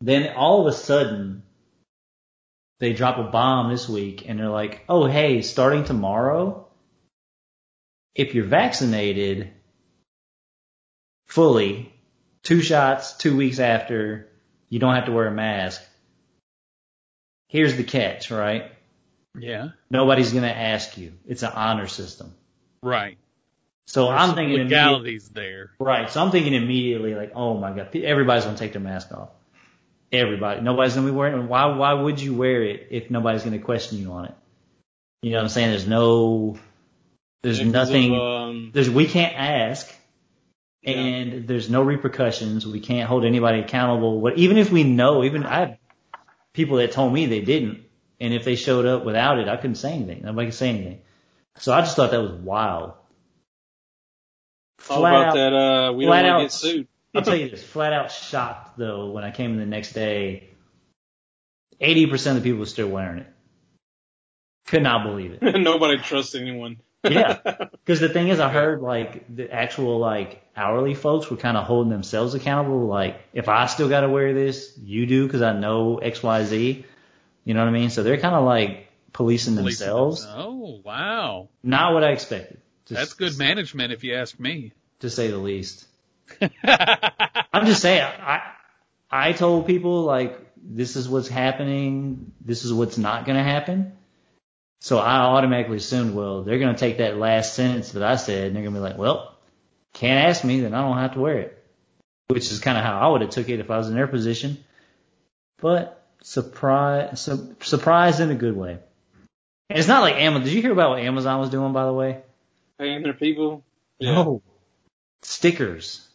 [0.00, 1.42] Then all of a sudden,
[2.80, 6.66] they drop a bomb this week and they're like, oh hey, starting tomorrow,
[8.14, 9.50] if you're vaccinated
[11.26, 11.92] fully
[12.42, 14.28] two shots, two weeks after,
[14.68, 15.82] you don't have to wear a mask.
[17.48, 18.72] Here's the catch, right?
[19.38, 19.70] Yeah.
[19.90, 21.14] Nobody's going to ask you.
[21.26, 22.34] It's an honor system.
[22.82, 23.18] Right.
[23.88, 25.70] So There's I'm thinking immediately, legalities there.
[25.80, 26.10] right.
[26.10, 29.30] So I'm thinking immediately like, oh my god, everybody's going to take their mask off.
[30.12, 30.60] Everybody.
[30.60, 31.46] Nobody's going to be wearing it.
[31.48, 34.34] Why, why would you wear it if nobody's going to question you on it?
[35.22, 35.70] You know what I'm saying?
[35.70, 36.58] There's no,
[37.42, 39.90] there's nothing, Of, um, there's, we can't ask
[40.82, 40.96] Yeah.
[40.96, 42.66] and there's no repercussions.
[42.66, 44.20] We can't hold anybody accountable.
[44.20, 45.78] What, even if we know, even I have
[46.52, 47.84] people that told me they didn't,
[48.20, 50.22] and if they showed up without it, I couldn't say anything.
[50.24, 51.00] Nobody could say anything.
[51.56, 52.92] So I just thought that was wild.
[54.88, 55.52] All Flat about out, that.
[55.54, 56.88] Uh, we flat don't out- get sued.
[57.14, 60.50] I'll tell you this, flat out shocked though when I came in the next day.
[61.80, 63.26] 80% of the people were still wearing it.
[64.66, 65.42] Could not believe it.
[65.60, 66.78] Nobody trusts anyone.
[67.08, 67.38] Yeah.
[67.70, 71.64] Because the thing is, I heard like the actual like hourly folks were kind of
[71.64, 72.86] holding themselves accountable.
[72.86, 76.44] Like, if I still got to wear this, you do because I know X, Y,
[76.44, 76.84] Z.
[77.44, 77.90] You know what I mean?
[77.90, 80.26] So they're kind of like policing Policing themselves.
[80.28, 81.48] Oh, wow.
[81.62, 82.60] Not what I expected.
[82.88, 84.72] To- That's good management if you ask me.
[85.00, 85.86] to say the least.
[86.40, 88.42] I'm just saying, I
[89.10, 93.92] I told people like this is what's happening, this is what's not going to happen.
[94.80, 98.48] So I automatically assumed, well, they're going to take that last sentence that I said
[98.48, 99.34] and they're going to be like, well,
[99.94, 101.64] can't ask me, then I don't have to wear it.
[102.28, 104.06] Which is kind of how I would have took it if I was in their
[104.06, 104.62] position.
[105.60, 108.78] But surprise, su- surprised in a good way.
[109.70, 110.44] And it's not like Amazon.
[110.44, 112.20] Did you hear about what Amazon was doing, by the way?
[112.78, 113.64] Paying their people.
[113.98, 114.12] Yeah.
[114.12, 114.42] No.
[115.22, 116.06] Stickers.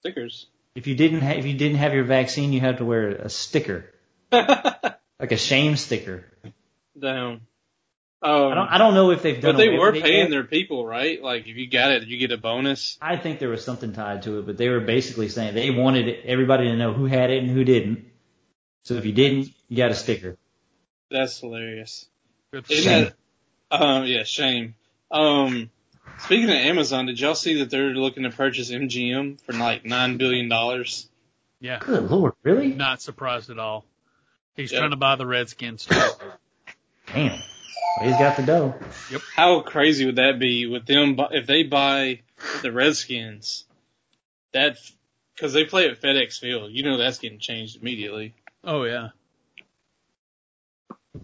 [0.00, 0.46] Stickers.
[0.74, 3.28] If you didn't ha- if you didn't have your vaccine, you had to wear a
[3.28, 3.84] sticker,
[4.32, 6.24] like a shame sticker.
[7.00, 7.42] Down.
[8.22, 9.52] Um, I don't I don't know if they've done.
[9.52, 10.30] but they were with it paying yet.
[10.30, 11.22] their people, right?
[11.22, 12.98] Like if you got it, you get a bonus.
[13.00, 16.24] I think there was something tied to it, but they were basically saying they wanted
[16.24, 18.06] everybody to know who had it and who didn't.
[18.84, 20.36] So if you didn't, you got a sticker.
[21.10, 22.06] That's hilarious.
[22.52, 23.14] Good for Isn't
[23.70, 23.80] that?
[23.82, 24.74] Um, yeah, shame.
[25.14, 25.70] Um,
[26.18, 30.16] speaking of Amazon, did y'all see that they're looking to purchase MGM for like nine
[30.18, 31.08] billion dollars?
[31.60, 31.78] Yeah.
[31.78, 32.68] Good lord, really?
[32.68, 33.84] Not surprised at all.
[34.56, 34.80] He's Yeah.
[34.80, 35.94] trying to buy the Redskins too.
[37.12, 38.74] Damn, well, he's got the dough.
[39.10, 39.20] Yep.
[39.36, 42.20] How crazy would that be with them if they buy
[42.62, 43.64] the Redskins?
[44.52, 44.78] That
[45.34, 48.34] because they play at FedEx Field, you know that's getting changed immediately.
[48.64, 49.08] Oh yeah.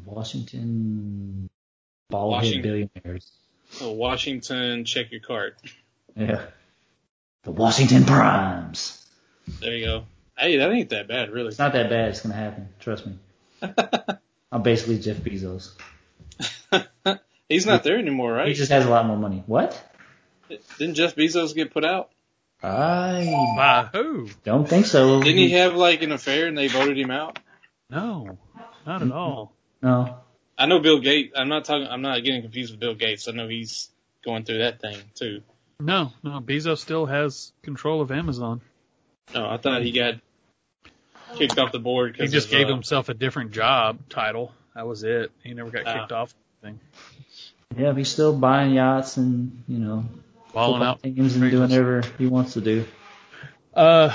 [0.05, 1.51] Washington
[2.09, 2.63] bald head Washington.
[2.63, 3.33] billionaires.
[3.73, 5.55] So Washington, check your card.
[6.17, 6.43] Yeah,
[7.45, 9.05] the Washington Primes.
[9.61, 10.05] There you go.
[10.37, 11.49] Hey, that ain't that bad, really.
[11.49, 12.09] It's not that bad.
[12.11, 12.69] It's gonna happen.
[12.81, 13.19] Trust me.
[14.53, 15.71] I'm basically Jeff Bezos.
[17.49, 18.49] He's not there anymore, right?
[18.49, 19.43] He just has a lot more money.
[19.47, 19.81] What?
[20.79, 22.11] Didn't Jeff Bezos get put out?
[22.63, 23.25] I
[23.57, 24.29] By who?
[24.45, 25.23] don't think so.
[25.23, 27.39] Didn't he have like an affair and they voted him out?
[27.89, 28.39] No,
[28.87, 29.53] not at all.
[29.83, 30.19] No.
[30.61, 31.33] I know Bill Gates.
[31.37, 31.87] I'm not talking.
[31.89, 33.27] I'm not getting confused with Bill Gates.
[33.29, 33.89] I know he's
[34.25, 35.41] going through that thing too.
[35.81, 36.41] No, no.
[36.41, 38.61] Bezos still has control of Amazon.
[39.35, 40.17] No, I thought he got
[41.37, 44.53] kicked off the board He just of, gave uh, himself a different job title.
[44.75, 45.31] That was it.
[45.43, 46.01] He never got Ah.
[46.01, 46.35] kicked off.
[46.63, 46.79] Thing.
[47.79, 50.05] Yeah, he's still buying yachts and you know
[50.53, 51.03] Balling out.
[51.03, 52.85] teams and doing whatever he wants to do.
[53.73, 54.15] Uh,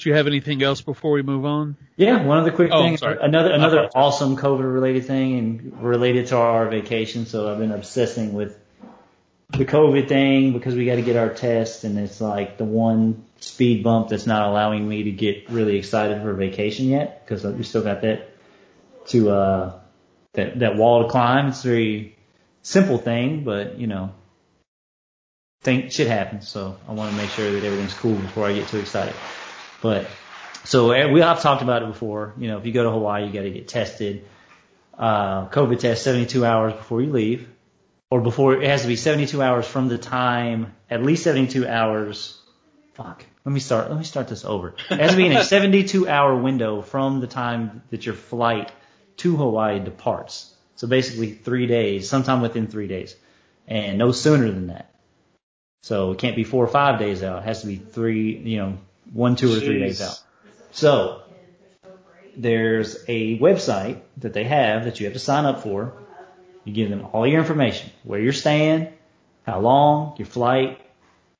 [0.00, 1.76] do you have anything else before we move on?
[1.96, 2.96] Yeah, one other quick Oh, thing.
[2.96, 3.18] sorry.
[3.20, 7.26] Another another awesome COVID related thing and related to our vacation.
[7.26, 8.58] So I've been obsessing with
[9.50, 13.24] the COVID thing because we got to get our test and it's like the one
[13.40, 17.62] speed bump that's not allowing me to get really excited for vacation yet because we
[17.64, 18.28] still got that
[19.06, 19.80] to uh
[20.34, 21.48] that that wall to climb.
[21.48, 22.16] It's a very
[22.62, 24.12] simple thing, but you know,
[25.62, 26.48] think shit happens.
[26.48, 29.16] So I want to make sure that everything's cool before I get too excited.
[29.80, 30.06] But
[30.64, 32.34] so eh, we have talked about it before.
[32.38, 34.24] You know, if you go to Hawaii, you got to get tested.
[34.98, 37.48] Uh, COVID test 72 hours before you leave,
[38.10, 42.38] or before it has to be 72 hours from the time, at least 72 hours.
[42.94, 43.24] Fuck.
[43.44, 43.88] Let me start.
[43.88, 44.74] Let me start this over.
[44.90, 48.70] It has to be in a 72 hour window from the time that your flight
[49.18, 50.54] to Hawaii departs.
[50.76, 53.16] So basically three days, sometime within three days,
[53.66, 54.94] and no sooner than that.
[55.82, 57.42] So it can't be four or five days out.
[57.42, 58.78] It has to be three, you know,
[59.12, 60.20] one, two, or three days out.
[60.72, 61.22] So
[62.36, 65.94] there's a website that they have that you have to sign up for.
[66.64, 68.92] You give them all your information, where you're staying,
[69.46, 70.80] how long, your flight,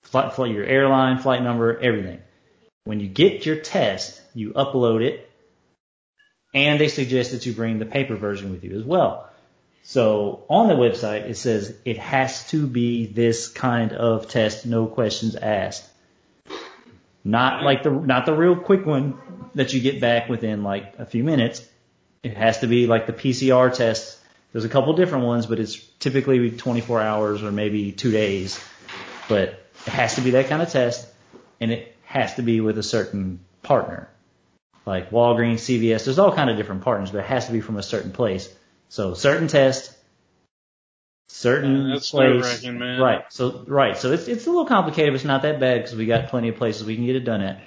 [0.02, 2.20] flight, flight, your airline, flight number, everything.
[2.84, 5.30] When you get your test, you upload it,
[6.54, 9.28] and they suggest that you bring the paper version with you as well.
[9.82, 14.86] So on the website, it says it has to be this kind of test, no
[14.86, 15.88] questions asked.
[17.24, 19.18] Not like the not the real quick one
[19.54, 21.66] that you get back within like a few minutes.
[22.22, 24.18] It has to be like the PCR test.
[24.52, 28.62] There's a couple different ones, but it's typically 24 hours or maybe two days.
[29.28, 31.06] But it has to be that kind of test,
[31.60, 34.08] and it has to be with a certain partner,
[34.86, 36.04] like Walgreens, CVS.
[36.04, 38.52] There's all kind of different partners, but it has to be from a certain place.
[38.88, 39.96] So certain test,
[41.30, 42.64] certain that's place.
[42.64, 43.00] man.
[43.00, 43.24] Right.
[43.30, 43.96] So right.
[43.96, 46.48] So it's it's a little complicated, but it's not that bad because we got plenty
[46.48, 47.62] of places we can get it done at.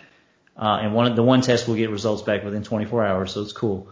[0.55, 3.41] Uh, and one of the one test will get results back within 24 hours, so
[3.41, 3.89] it's cool.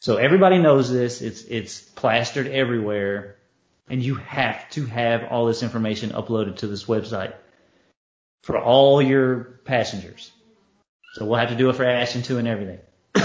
[0.00, 1.22] So everybody knows this.
[1.22, 3.36] It's it's plastered everywhere,
[3.88, 7.34] and you have to have all this information uploaded to this website
[8.42, 10.32] for all your passengers.
[11.14, 12.80] So we'll have to do it for Ashton too and everything.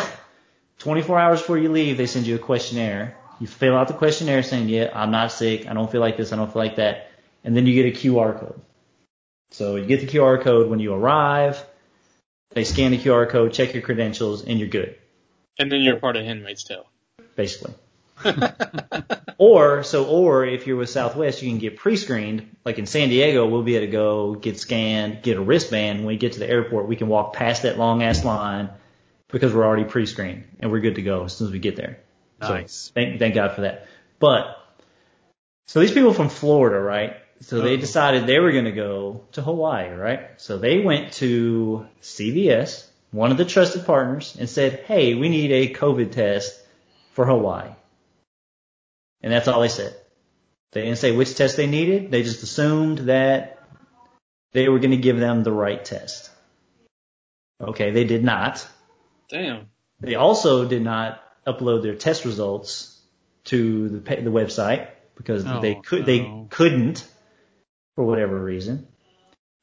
[0.80, 3.18] 24 hours before you leave, they send you a questionnaire.
[3.40, 5.68] You fill out the questionnaire saying, yeah, I'm not sick.
[5.68, 6.34] I don't feel like this.
[6.34, 7.12] I don't feel like that.
[7.44, 8.62] And then you get a QR code.
[9.52, 11.64] So you get the QR code when you arrive.
[12.52, 14.98] They scan the QR code, check your credentials, and you're good,
[15.60, 16.88] And then you're part of Handmaid's Tale.
[17.36, 17.74] basically.
[19.40, 22.58] Or, so, or if you're with Southwest, you can get pre-screened.
[22.66, 26.00] Like in San Diego, we'll be able to go get scanned, get a wristband.
[26.00, 28.70] When we get to the airport, we can walk past that long ass line
[29.30, 32.00] because we're already pre-screened and we're good to go as soon as we get there.
[32.42, 32.92] So, Nice.
[32.94, 33.88] thank, thank God for that.
[34.20, 34.58] But,
[35.68, 37.18] so these people from Florida, right?
[37.42, 37.82] So they uh-huh.
[37.82, 40.30] decided they were going to go to Hawaii, right?
[40.38, 45.52] So they went to CVS, one of the trusted partners, and said, hey, we need
[45.52, 46.60] a COVID test
[47.14, 47.72] for Hawaii.
[49.22, 49.96] And that's all they said.
[50.72, 52.12] They didn't say which test they needed.
[52.12, 53.60] They just assumed that
[54.54, 56.30] they were going to give them the right test.
[57.62, 58.66] Okay, they did not.
[59.30, 59.68] Damn.
[60.00, 63.00] They also did not upload their test results
[63.46, 66.06] to the the website because Oh, they could no.
[66.06, 67.08] they couldn't
[67.96, 68.88] for whatever reason.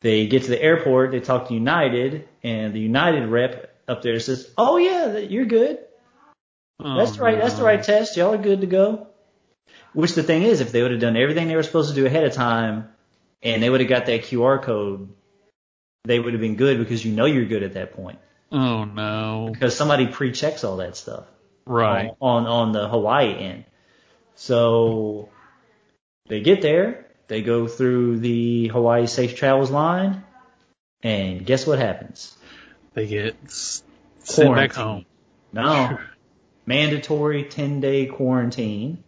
[0.03, 4.21] They get to the airport, they talk to United, and the United rep up there
[4.21, 5.79] says, "Oh yeah, you're good.
[6.81, 7.39] Oh, that's the right.
[7.41, 8.17] That's the right test.
[8.17, 9.09] Y'all are good to go."
[9.95, 12.05] Which the thing is, if they would have done everything they were supposed to do
[12.05, 12.89] ahead of time,
[13.43, 15.09] and they would have got that QR code,
[16.05, 18.19] they would have been good because you know you're good at that point
[18.53, 19.49] Oh no.
[19.53, 21.25] because somebody pre-checks all that stuff
[21.67, 22.13] Right.
[22.21, 23.65] on on the Hawaii end.
[24.37, 25.29] So
[26.29, 30.23] they get there, they go through the Hawaii Safe Travels line,
[31.03, 32.37] and guess what happens?
[32.95, 35.07] They get sent back home.
[35.53, 35.99] No,
[36.67, 39.03] mandatory 10 day quarantine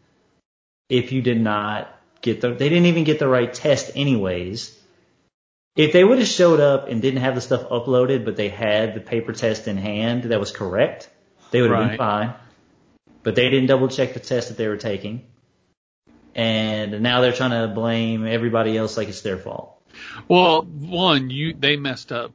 [0.88, 4.75] if you did not get the, they didn't even get the right test anyways.
[5.77, 8.94] If they would have showed up and didn't have the stuff uploaded, but they had
[8.94, 11.09] the paper test in hand that was correct,
[11.51, 12.35] they would have been fine.
[13.28, 15.26] But they didn't double check the test that they were taking.
[16.34, 19.78] And now they're trying to blame everybody else like it's their fault.
[20.28, 22.32] Well, one, you they messed up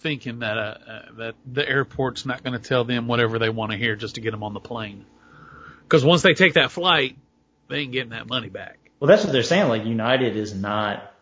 [0.00, 3.72] thinking that uh, uh that the airport's not going to tell them whatever they want
[3.72, 5.06] to hear just to get them on the plane.
[5.84, 7.16] Because once they take that flight,
[7.68, 8.76] they ain't getting that money back.
[9.00, 9.70] Well, that's what they're saying.
[9.70, 11.14] Like United is not,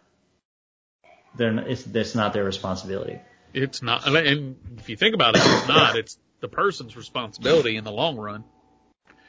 [1.36, 3.20] they're, it's, that's not their responsibility.
[3.52, 5.96] It's not, and if you think about it, it's not.
[5.96, 8.42] It's the person's responsibility in the long run.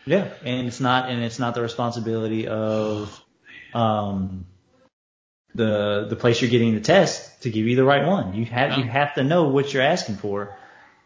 [0.05, 3.19] Yeah, and it's not, and it's not the responsibility of
[3.73, 4.45] um,
[5.55, 8.33] the the place you're getting the test to give you the right one.
[8.33, 10.55] You have you have to know what you're asking for.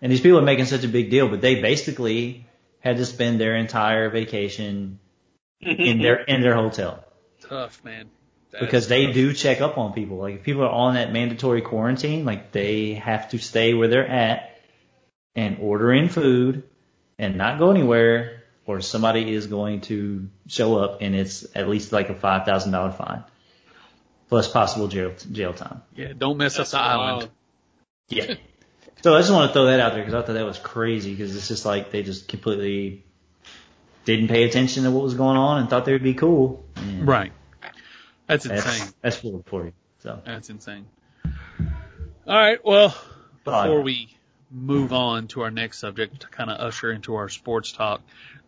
[0.01, 2.47] And these people are making such a big deal, but they basically
[2.79, 4.99] had to spend their entire vacation
[5.61, 7.03] in their in their hotel
[7.47, 8.09] Tough, man.
[8.51, 9.15] That's because they tough.
[9.15, 10.17] do check up on people.
[10.17, 14.07] Like if people are on that mandatory quarantine, like they have to stay where they're
[14.07, 14.59] at
[15.35, 16.63] and order in food
[17.17, 18.38] and not go anywhere,
[18.69, 22.71] or somebody is going to show up and it's at least like a five thousand
[22.71, 23.23] dollar fine
[24.27, 25.81] plus possible jail jail time.
[25.95, 27.17] Yeah, don't mess That's up the island.
[27.17, 27.29] wild.
[28.09, 28.35] Yeah.
[29.01, 31.11] So I just want to throw that out there because I thought that was crazy
[31.15, 33.03] because it's just like they just completely
[34.05, 36.63] didn't pay attention to what was going on and thought they would be cool.
[36.75, 37.31] And Right.
[38.27, 38.93] That's That's, insane.
[39.01, 39.73] that's cool for you.
[40.03, 40.21] So.
[40.23, 40.85] That's insane.
[41.25, 41.31] All
[42.27, 42.63] right.
[42.63, 42.95] Well,
[43.43, 43.63] Bye.
[43.65, 44.15] before we
[44.51, 48.01] move on to our next subject to kind of usher into our sports talk,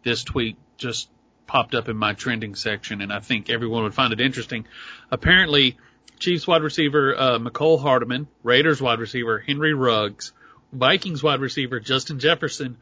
[0.03, 1.09] this tweet just
[1.47, 4.65] popped up in my trending section, and I think everyone would find it interesting.
[5.11, 5.77] Apparently,
[6.19, 10.33] Chiefs wide receiver uh, Mecole Hardman, Raiders wide receiver Henry Ruggs,
[10.71, 12.77] Vikings wide receiver Justin Jefferson,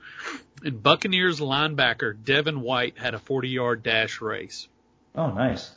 [0.64, 4.68] and Buccaneers linebacker Devin White had a 40-yard dash race.
[5.16, 5.72] Oh, nice.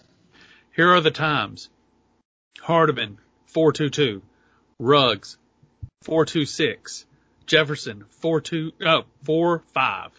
[0.75, 1.71] Here are the times.
[2.61, 4.23] Hardman, 422.
[4.79, 5.39] Ruggs,
[6.03, 7.07] 426.
[7.47, 10.11] Jefferson, 42, oh, 45.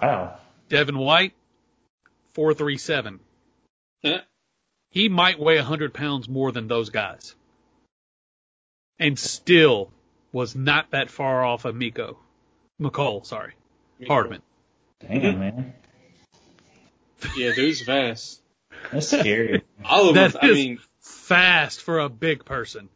[0.00, 0.38] Wow.
[0.68, 1.32] Devin White,
[2.34, 3.20] 437.
[4.02, 4.20] Yeah.
[4.90, 7.34] He might weigh 100 pounds more than those guys.
[8.98, 9.90] And still
[10.32, 12.18] was not that far off of Miko.
[12.80, 13.54] McCall, sorry.
[14.06, 14.42] Hardman.
[15.00, 15.74] Damn, man.
[17.36, 18.40] Yeah, dude's fast.
[18.92, 19.62] That's scary.
[19.84, 20.40] All of That them.
[20.42, 22.88] I mean, Fast for a big person.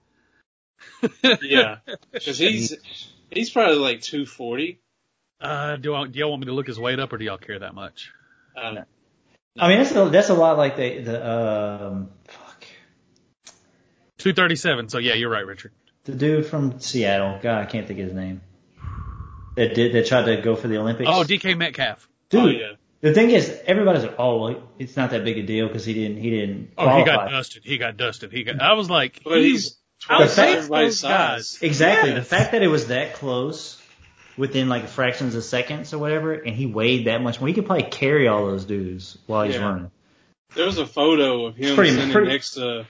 [1.42, 1.78] yeah,
[2.12, 2.76] because he's
[3.30, 4.80] he's probably like 240.
[5.40, 7.38] Uh, do, I, do y'all want me to look his weight up or do y'all
[7.38, 8.10] care that much?
[8.56, 8.78] Um,
[9.58, 12.64] I mean, that's a, that's a lot like the the um fuck
[14.18, 14.88] 237.
[14.88, 15.72] So yeah, you're right, Richard.
[16.04, 17.38] the dude from Seattle.
[17.42, 18.42] God, I can't think of his name.
[19.56, 21.10] That did that tried to go for the Olympics.
[21.12, 22.08] Oh, DK Metcalf.
[22.28, 22.40] dude.
[22.40, 25.66] oh yeah, The thing is, everybody's like, oh, well, it's not that big a deal
[25.66, 27.62] because he didn't he didn't Oh, he got dusted.
[27.64, 28.32] He got dusted.
[28.32, 28.60] He got.
[28.60, 31.58] I was like, but he's twice twice fact- everybody's size.
[31.62, 32.12] Exactly.
[32.12, 33.80] The fact that it was that close
[34.36, 37.66] within like fractions of seconds or whatever, and he weighed that much more, he could
[37.66, 39.62] probably carry all those dudes while he's Yeah.
[39.68, 39.90] running.
[40.54, 42.86] There was a photo of him Pretty- sitting pretty- next to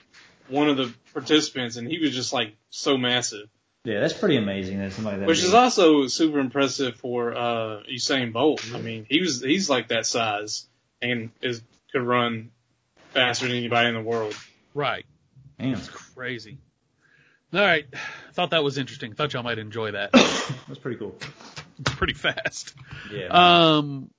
[0.47, 3.47] one of the participants, and he was just like so massive.
[3.83, 5.45] Yeah, that's pretty amazing that somebody that Which big.
[5.47, 8.63] is also super impressive for uh Usain Bolt.
[8.73, 10.67] I mean, he was he's like that size
[11.01, 12.51] and is could run
[13.13, 14.35] faster than anybody in the world.
[14.73, 15.05] right.
[15.59, 16.57] Damn, It's crazy.
[17.53, 17.85] All right.
[18.33, 19.13] Thought that was interesting.
[19.13, 20.11] Thought y'all might enjoy that.
[20.67, 21.17] that's pretty cool.
[21.79, 22.73] It's pretty fast.
[23.11, 23.27] Yeah.
[23.27, 24.09] Um,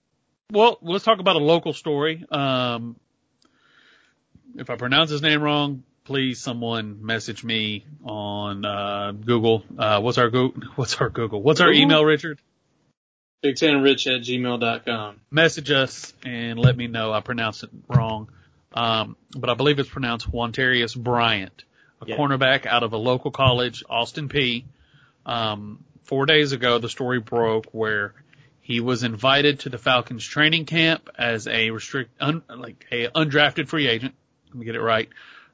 [0.51, 2.24] well, let's talk about a local story.
[2.30, 2.97] Um,
[4.57, 9.64] if I pronounce his name wrong, please someone message me on uh, Google.
[9.78, 10.62] Uh, what's our Google?
[10.76, 11.43] What's our Google?
[11.43, 11.83] What's our Google?
[11.83, 12.39] email, Richard?
[13.43, 15.20] Big Ten Rich at gmail.com.
[15.30, 18.28] Message us and let me know I pronounced it wrong.
[18.72, 21.64] Um, but I believe it's pronounced Juantarius Bryant,
[22.03, 22.16] a Yeah.
[22.16, 24.64] cornerback out of a local college, Austin Peay.
[25.24, 28.12] Um, four days ago, the story broke where
[28.61, 33.68] he was invited to the Falcons training camp as a restrict, un, like a undrafted
[33.68, 34.14] free agent.
[34.48, 35.09] Let me get it right.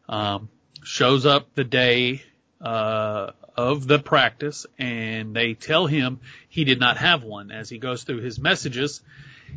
[0.08, 0.48] Um,
[0.82, 2.22] shows up the day,
[2.60, 7.50] uh, of the practice and they tell him he did not have one.
[7.50, 9.00] As he goes through his messages,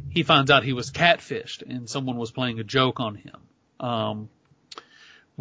[0.09, 3.37] he finds out he was catfished and someone was playing a joke on him.
[3.79, 4.29] Um,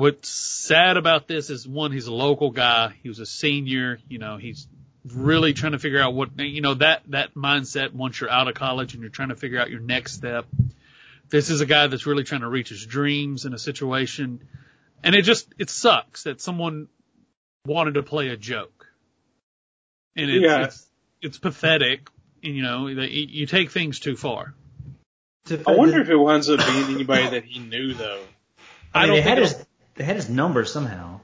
[0.01, 2.94] what's sad about this is one, he's a local guy.
[3.03, 3.98] He was a senior.
[4.09, 4.66] You know, he's
[5.07, 8.55] really trying to figure out what, you know, that, that mindset once you're out of
[8.55, 10.46] college and you're trying to figure out your next step.
[11.28, 14.42] This is a guy that's really trying to reach his dreams in a situation.
[15.05, 16.88] And it just, it sucks that someone
[17.66, 18.86] wanted to play a joke.
[20.16, 20.64] And it's, Yeah.
[20.64, 20.86] it's,
[21.20, 22.09] it's pathetic.
[22.42, 24.55] You know, that you you take things too far.
[25.51, 28.22] I wonder if it winds up being anybody that he knew though.
[28.94, 29.66] I, I don't they had think his
[30.01, 31.20] they had his number somehow.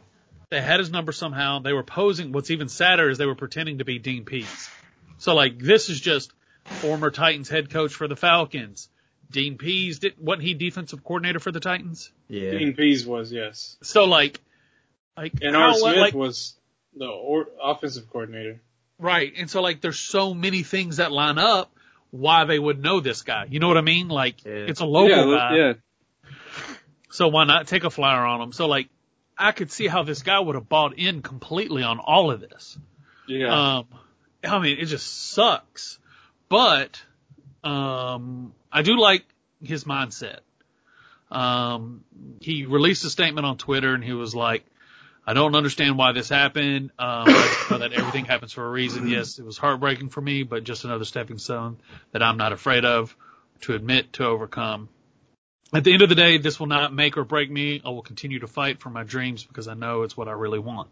[0.50, 1.60] they had his number somehow.
[1.60, 2.32] They were posing.
[2.32, 4.68] What's even sadder is they were pretending to be Dean Pees.
[5.16, 6.30] So like this is just
[6.64, 8.90] former Titans head coach for the Falcons.
[9.30, 12.12] Dean Pees did wasn't he defensive coordinator for the Titans?
[12.28, 12.50] Yeah.
[12.50, 14.40] Dean Pees was yes, So like,
[15.16, 16.54] like and Arthur Smith like, was
[16.94, 18.60] the or, offensive coordinator.
[18.98, 19.32] right.
[19.38, 21.72] And so like there's so many things that line up
[22.10, 23.46] why they would know this guy.
[23.50, 24.08] You know what I mean?
[24.08, 24.52] Like Yeah.
[24.52, 25.56] it's a local yeah, guy.
[25.56, 25.72] yeah.
[27.16, 28.52] So why not take a flyer on him?
[28.52, 28.90] So like
[29.38, 32.78] I could see how this guy would have bought in completely on all of this.
[33.26, 33.78] Yeah.
[33.78, 33.86] Um,
[34.44, 35.98] I mean, it just sucks.
[36.50, 37.02] But
[37.64, 39.24] um, I do like
[39.62, 40.40] his mindset.
[41.30, 42.04] Um,
[42.42, 44.66] he released a statement on Twitter and he was like,
[45.26, 46.90] I don't understand why this happened.
[46.98, 47.24] Um,
[47.70, 49.08] that everything happens for a reason.
[49.08, 51.78] Yes, it was heartbreaking for me, but just another stepping stone
[52.12, 53.16] that I'm not afraid of
[53.62, 54.90] to admit, to overcome.
[55.74, 57.82] At the end of the day, this will not make or break me.
[57.84, 60.58] I will continue to fight for my dreams because I know it's what I really
[60.60, 60.88] want.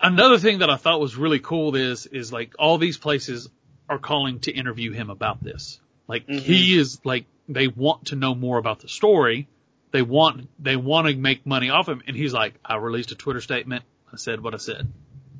[0.00, 3.48] Another thing that I thought was really cool is, is like all these places
[3.88, 5.80] are calling to interview him about this.
[6.06, 6.40] Like Mhm.
[6.40, 9.48] he is like, they want to know more about the story.
[9.92, 12.02] They want, they want to make money off him.
[12.06, 13.84] And he's like, I released a Twitter statement.
[14.12, 14.92] I said what I said.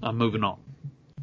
[0.03, 0.59] I'm moving on.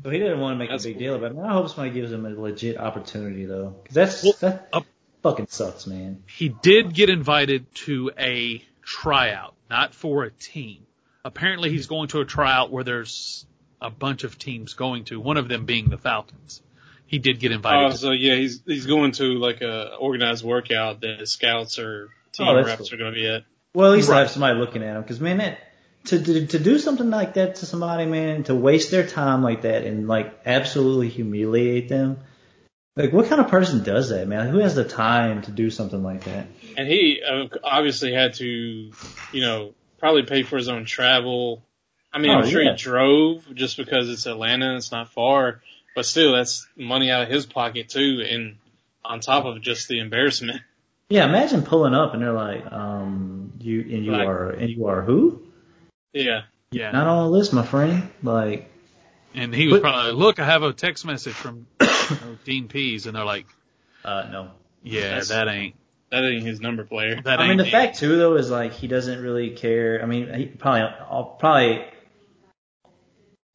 [0.04, 1.00] So he didn't want to make That's a big cool.
[1.00, 1.38] deal about it.
[1.40, 4.82] I hope somebody gives him a legit opportunity though, because that's Well, that uh,
[5.24, 6.24] fucking sucks, man.
[6.28, 10.86] He did get invited to a tryout, not for a team.
[11.26, 13.46] Apparently he's going to a tryout where there's
[13.82, 16.62] a bunch of teams going to, one of them being the Falcons.
[17.06, 20.44] He did get invited Oh, to so yeah, he's he's going to like a organized
[20.44, 22.88] workout that scouts or team Oh, reps cool.
[22.94, 23.44] are going to be at.
[23.76, 25.60] Well, at least I have somebody looking at him, because man, that
[26.06, 29.62] to, to to do something like that to somebody, man, to waste their time like
[29.62, 32.18] that and like absolutely humiliate them.
[32.96, 34.50] Like, what kind of person does that, man?
[34.50, 36.46] Who has the time to do something like that?
[36.78, 41.64] And he uh, obviously had to, you know, probably pay for his own travel.
[42.12, 42.72] I mean, Oh, I'm sure yeah.
[42.74, 45.62] he drove just because it's Atlanta and it's not far,
[45.96, 48.58] but still, that's money out of his pocket too, and
[49.04, 50.62] on top of just the embarrassment.
[51.10, 54.86] Yeah, imagine pulling up and they're like, um, you and you Like- are and you
[54.88, 55.42] are who?
[56.14, 56.42] Yeah,
[56.72, 56.92] Yeah.
[56.92, 58.10] Not on the list, my friend.
[58.22, 58.70] Like,
[59.34, 61.66] And he was But- probably, look, I have a text message from
[62.30, 63.46] you Dean Pees, and they're like,
[64.06, 64.52] Uh, no.
[64.84, 65.76] yeah, That's- that ain't
[66.12, 67.22] That ain't his number player.
[67.24, 67.72] that I ain't mean, the me.
[67.72, 70.02] fact too though is like he doesn't really care.
[70.02, 71.86] I mean, he probably all- probably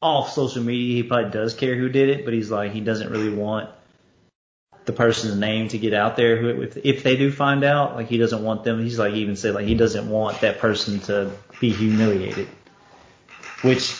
[0.01, 3.09] off social media he probably does care who did it, but he's like he doesn't
[3.11, 3.69] really want
[4.85, 6.37] the person's name to get out there.
[6.37, 8.81] Who if if they do find out, like he doesn't want them.
[8.81, 12.47] He's like even said like he doesn't want that person to be humiliated.
[13.61, 13.93] Which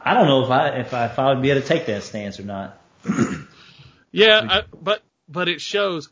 [0.00, 2.02] I don't know if I if I if I would be able to take that
[2.02, 2.77] stance or not.
[4.10, 6.08] Yeah, I, but but it shows.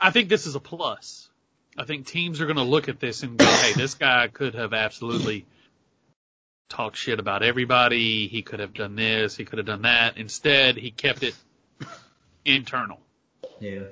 [0.00, 1.28] I think this is a plus.
[1.76, 4.54] I think teams are going to look at this and go, "Hey, this guy could
[4.54, 5.46] have absolutely
[6.68, 8.28] talked shit about everybody.
[8.28, 9.36] He could have done this.
[9.36, 10.16] He could have done that.
[10.16, 11.34] Instead, he kept it
[12.44, 12.98] internal.
[13.60, 13.84] Yeah.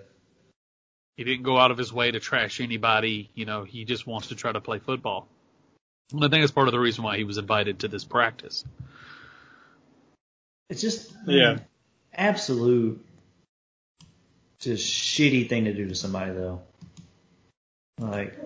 [1.16, 3.30] He didn't go out of his way to trash anybody.
[3.34, 5.28] You know, he just wants to try to play football.
[6.12, 8.64] And I think that's part of the reason why he was invited to this practice.
[10.70, 11.58] It's just Yeah.
[12.20, 13.04] Absolute
[14.60, 16.60] just shitty thing to do to somebody though.
[17.98, 18.38] Like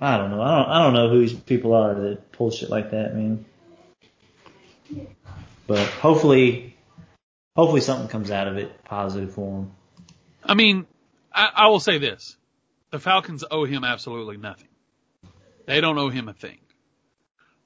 [0.00, 0.40] I don't know.
[0.40, 3.44] I don't I don't know who these people are that pull shit like that, man.
[5.66, 6.76] But hopefully
[7.56, 9.72] hopefully something comes out of it positive for him.
[10.44, 10.86] I mean,
[11.32, 12.36] I, I will say this:
[12.90, 14.68] the Falcons owe him absolutely nothing.
[15.66, 16.58] They don't owe him a thing.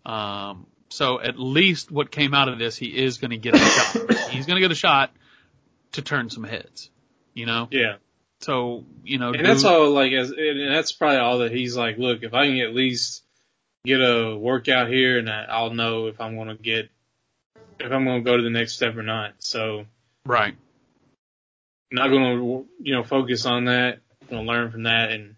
[0.04, 3.58] Um, so at least what came out of this, he is going to get a
[3.58, 4.12] shot.
[4.30, 5.10] He's going to get a shot
[5.92, 6.90] to turn some heads.
[7.34, 7.96] You know, Yeah.
[8.40, 11.96] so you know, And that's all like as and that's probably all that he's like,
[11.96, 13.22] look, if I can at least
[13.86, 16.90] get a workout here and I- I'll know if I'm gonna get
[17.80, 19.32] if I'm gonna go to the next step or not.
[19.38, 19.86] So
[20.26, 20.54] right.
[21.90, 22.34] not gonna
[22.82, 25.36] you know, focus on that, gonna learn from that and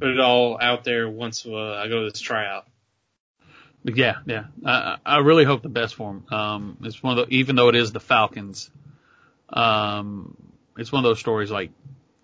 [0.00, 2.66] put it all out there once uh, I go to this tryout.
[3.96, 4.44] Yeah, yeah.
[4.64, 6.24] I, I really hope the best for him.
[6.30, 8.70] Um, it's one of the, even though it is the Falcons,
[9.48, 10.36] um,
[10.76, 11.70] it's one of those stories like,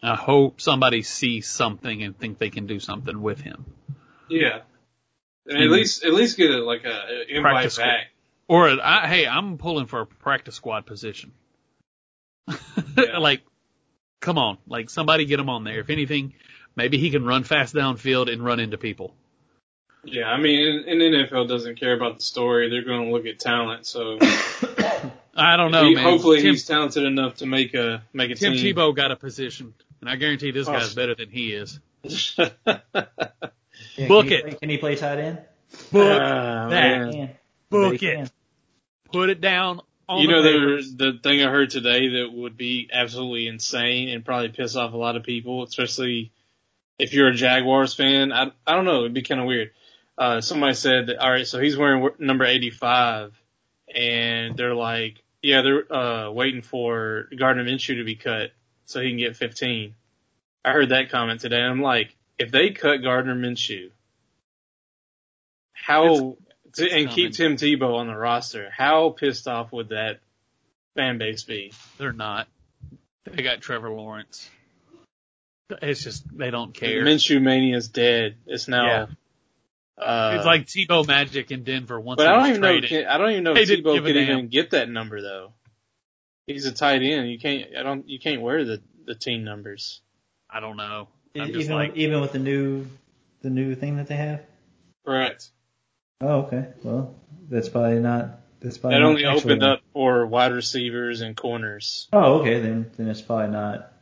[0.03, 3.65] I hope somebody sees something and think they can do something with him.
[4.29, 4.61] Yeah.
[5.47, 8.07] And at least at least get it like a, a invite Practice back.
[8.49, 11.33] Or, I, hey, I'm pulling for a practice squad position.
[13.19, 13.43] like,
[14.21, 15.81] come on, like somebody get him on there.
[15.81, 16.35] If anything,
[16.77, 19.15] maybe he can run fast downfield and run into people.
[20.07, 23.27] Yeah, I mean, and, and NFL doesn't care about the story; they're going to look
[23.27, 23.87] at talent.
[23.87, 24.19] So
[25.37, 26.05] I don't know, he- man.
[26.05, 28.75] hopefully, Tim, he's talented enough to make a make a Tim team.
[28.77, 30.73] Tebow got a position, and I guarantee this Oh.
[30.73, 31.79] guy's better than he is.
[33.97, 34.43] Yeah, Book can it.
[34.43, 35.39] Play, can he play tight end?
[35.93, 36.71] Book Ah, that.
[36.71, 37.31] man.
[37.71, 38.01] Book it.
[38.01, 38.31] can.
[39.13, 40.95] Put it down on You the know, papers.
[40.97, 44.93] there's the thing I heard today that would be absolutely insane and probably piss off
[44.95, 46.33] a lot of people, especially
[46.99, 48.33] if you're a Jaguars fan.
[48.33, 49.71] I I don't know, it'd be kind of weird.
[50.17, 53.33] Uh, somebody said, all right, so he's wearing number 85,
[53.95, 58.53] and they're like, yeah, they're uh waiting for Gardner Minshew to be cut
[58.87, 59.95] so he can get 15.
[60.65, 63.91] I heard that comment today, and I'm like, if they cut Gardner Minshew,
[65.73, 66.37] how
[66.77, 70.21] to, and keep Tim Tebow on the roster, how pissed off would that
[70.97, 71.73] fan base be?
[71.99, 72.49] They're not.
[73.25, 74.49] They got Trevor Lawrence.
[75.83, 77.05] It's just they don't care.
[77.05, 78.37] Minshew mania is dead.
[78.47, 79.09] It's now.
[79.97, 82.69] Uh, it's like Tebow Magic in Denver once but he I don't was even know.
[82.69, 82.91] traded.
[82.91, 85.21] Can, I don't even know They if didn't Tebow give could even get that number
[85.23, 85.53] though.
[86.47, 87.31] He's a tight end.
[87.31, 87.69] You can't.
[87.79, 88.09] I don't.
[88.09, 90.01] You can't wear the the team numbers.
[90.51, 91.09] I don't know.
[91.37, 92.87] I'm just Even like, even with the new
[93.43, 94.43] the new thing that they have.
[95.07, 95.49] Correct.
[96.21, 96.67] Oh, okay.
[96.83, 97.15] Well,
[97.49, 98.41] that's probably not.
[98.61, 102.09] That's probably That only actually- opened up for wide receivers and corners.
[102.13, 102.61] Oh, okay.
[102.61, 103.93] Then then it's probably not.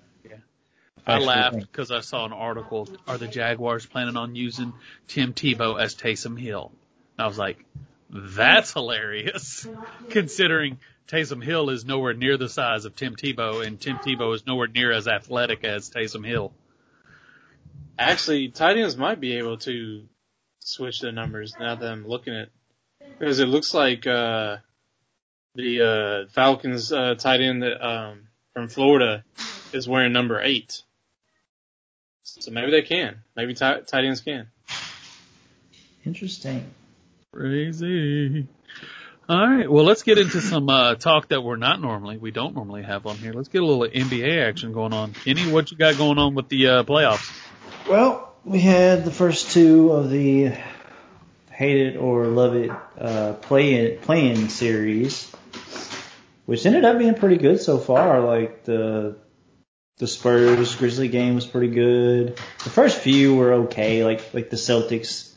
[1.06, 2.88] I laughed because I saw an article.
[3.08, 4.72] Are the Jaguars planning on using
[5.08, 6.70] Tim Tebow as Taysom Hill?
[7.18, 7.64] I was like,
[8.10, 9.66] that's hilarious,
[10.10, 10.78] considering
[11.08, 14.68] Taysom Hill is nowhere near the size of Tim Tebow, and Tim Tebow is nowhere
[14.68, 16.52] near as athletic as Taysom Hill.
[17.98, 20.04] Actually, tight ends might be able to
[20.60, 22.48] switch the numbers now that I'm looking at
[23.18, 24.58] because it looks like uh,
[25.54, 25.82] the
[26.26, 29.24] uh, Falcons uh, tight end that, um, from Florida
[29.72, 30.82] is wearing number eight.
[32.42, 33.22] So maybe they can.
[33.36, 34.48] Maybe tight, tight ends can.
[36.04, 36.66] Interesting.
[37.32, 38.46] Crazy.
[39.28, 42.54] All right, well, let's get into some uh, talk that we're not normally, we don't
[42.54, 43.32] normally have on here.
[43.32, 45.12] Let's get a little NBA action going on.
[45.12, 47.32] Kenny, what you got going on with the uh, playoffs?
[47.88, 50.52] Well, we had the first two of the
[51.52, 55.30] hate it or love it uh, play playing series,
[56.46, 58.20] which ended up being pretty good so far.
[58.20, 59.16] Like the
[60.02, 62.36] the Spurs Grizzly game was pretty good.
[62.64, 64.04] The first few were okay.
[64.04, 65.32] Like like the Celtics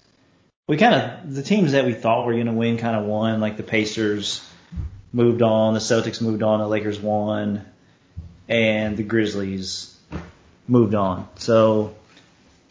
[0.68, 3.42] we kind of the teams that we thought were going to win kind of won.
[3.42, 4.44] Like the Pacers
[5.14, 7.64] moved on, the Celtics moved on, the Lakers won,
[8.50, 9.96] and the Grizzlies
[10.68, 11.30] moved on.
[11.36, 11.94] So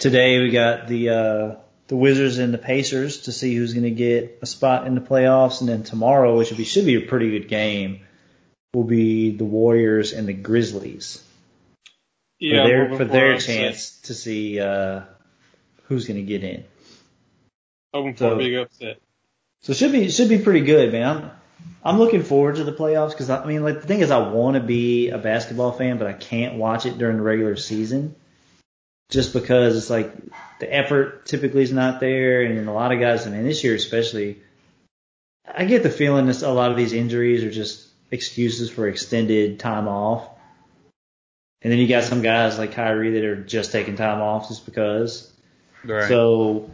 [0.01, 1.55] today we got the uh,
[1.87, 5.01] the Wizards and the Pacers to see who's going to get a spot in the
[5.01, 8.01] playoffs, and then tomorrow, which will be, should be a pretty good game,
[8.73, 11.23] will be the Warriors and the Grizzlies
[12.39, 15.03] Yeah, for their for their chance to see uh,
[15.85, 16.65] who's going to get in.
[17.93, 19.01] Hoping for So- a big upset.
[19.63, 21.09] So it should be it should be pretty good, man.
[21.09, 21.31] I'm
[21.83, 24.19] I'm looking forward to the playoffs because I, I mean, like the thing is, I
[24.19, 28.15] want to be a basketball fan, but I can't watch it during the regular season,
[29.11, 30.13] just because it's like
[30.61, 33.75] the effort typically is not there, and a lot of guys, I mean, this year
[33.75, 34.39] especially,
[35.47, 39.61] I get the feeling that a lot of these injuries are just excuses for extended
[39.61, 40.29] time off.
[41.65, 44.67] And then you got some guys like Kyrie that are just taking time off just
[44.67, 45.33] because.
[45.83, 46.09] Right.
[46.09, 46.71] So,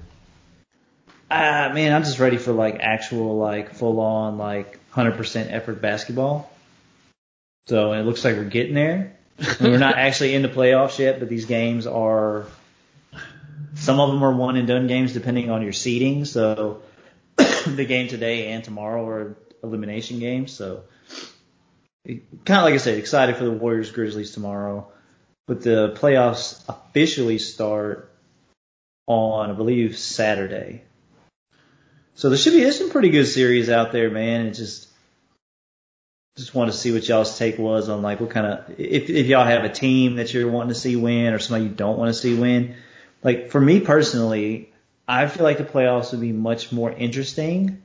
[1.30, 6.50] uh, man, I'm just ready for like actual, like full on, like 100% effort basketball.
[7.68, 9.16] So it looks like we're getting there.
[9.60, 12.46] We're not actually in the playoffs yet, but these games are,
[13.74, 16.24] some of them are one and done games depending on your seeding.
[16.24, 16.82] So
[17.36, 20.50] the game today and tomorrow are elimination games.
[20.50, 20.82] So
[22.06, 24.90] kind of like I said, excited for the Warriors Grizzlies tomorrow.
[25.46, 28.12] But the playoffs officially start
[29.06, 30.84] on, I believe, Saturday.
[32.14, 34.46] So there should be there's some pretty good series out there, man.
[34.46, 34.88] It just
[36.36, 39.26] just want to see what y'all's take was on like what kind of if if
[39.26, 42.08] y'all have a team that you're wanting to see win or somebody you don't want
[42.08, 42.76] to see win.
[43.22, 44.72] Like for me personally,
[45.08, 47.82] I feel like the playoffs would be much more interesting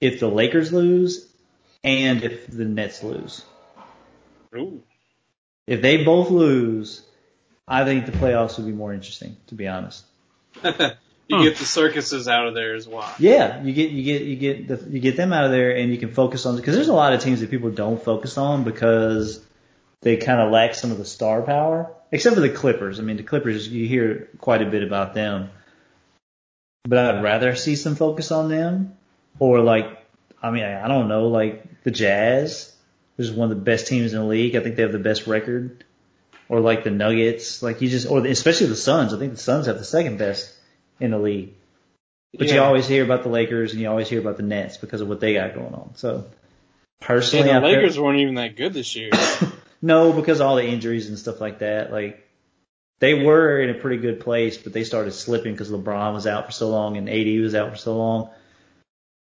[0.00, 1.28] if the Lakers lose
[1.84, 3.44] and if the Nets lose.
[4.56, 4.82] Ooh.
[5.66, 7.02] If they both lose,
[7.68, 10.04] I think the playoffs would be more interesting, to be honest.
[10.64, 13.10] you get the circuses out of there as well.
[13.18, 15.90] Yeah, you get you get you get the, you get them out of there, and
[15.90, 18.64] you can focus on because there's a lot of teams that people don't focus on
[18.64, 19.42] because
[20.02, 23.00] they kind of lack some of the star power, except for the Clippers.
[23.00, 25.50] I mean, the Clippers you hear quite a bit about them,
[26.84, 28.96] but I'd rather see some focus on them,
[29.38, 30.06] or like
[30.42, 32.74] I mean I don't know like the Jazz,
[33.16, 34.56] which is one of the best teams in the league.
[34.56, 35.84] I think they have the best record,
[36.48, 39.14] or like the Nuggets, like you just or especially the Suns.
[39.14, 40.52] I think the Suns have the second best
[40.98, 41.54] in the league.
[42.36, 45.00] But you always hear about the Lakers and you always hear about the Nets because
[45.00, 45.92] of what they got going on.
[45.94, 46.24] So
[47.00, 49.10] personally, the I feel- Lakers weren't even that good this year.
[49.82, 51.92] no, because all the injuries and stuff like that.
[51.92, 52.26] Like
[52.98, 56.46] they were in a pretty good place, but they started slipping because LeBron was out
[56.46, 58.30] for so long and AD was out for so long.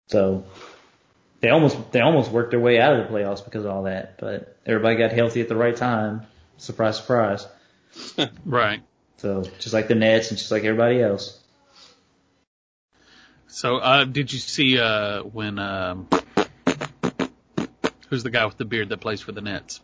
[0.08, 0.44] So
[1.44, 4.16] they almost they almost worked their way out of the playoffs because of all that.
[4.18, 6.22] But everybody got healthy at the right time.
[6.56, 7.46] Surprise, surprise.
[8.46, 8.80] right.
[9.18, 11.38] So just like the Nets and just like everybody else.
[13.48, 16.08] So, uh, did you see, uh, when, um,
[18.08, 19.82] who's the guy with the beard that plays for the Nets?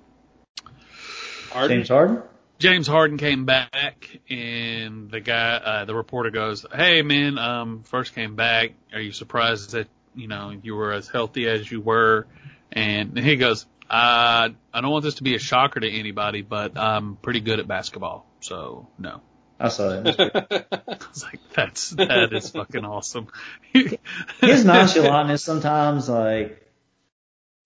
[1.51, 1.77] Harden?
[1.77, 2.23] James Harden.
[2.59, 8.15] James Harden came back and the guy, uh, the reporter goes, Hey man, um, first
[8.15, 8.73] came back.
[8.93, 12.27] Are you surprised that, you know, you were as healthy as you were?
[12.73, 16.79] And he goes, uh, I don't want this to be a shocker to anybody, but
[16.79, 18.27] I'm pretty good at basketball.
[18.41, 19.21] So no.
[19.59, 20.67] I saw that.
[20.71, 23.29] I was like, that's, that is fucking awesome.
[23.73, 26.67] his nonchalantness sometimes like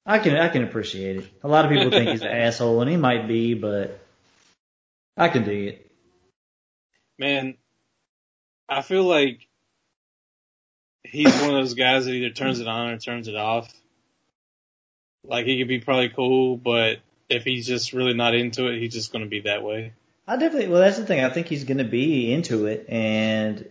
[0.06, 1.26] I can I can appreciate it.
[1.42, 4.00] A lot of people think he's an asshole and he might be, but
[5.16, 5.90] I can dig it.
[7.18, 7.56] Man,
[8.68, 9.46] I feel like
[11.14, 13.72] he's one of those guys that either turns it on or turns it off.
[15.24, 16.98] Like he could be probably cool, but
[17.28, 19.92] if he's just really not into it, he's just going to be that way.
[20.26, 21.22] I definitely well that's the thing.
[21.22, 23.68] I think he's gonna be into it and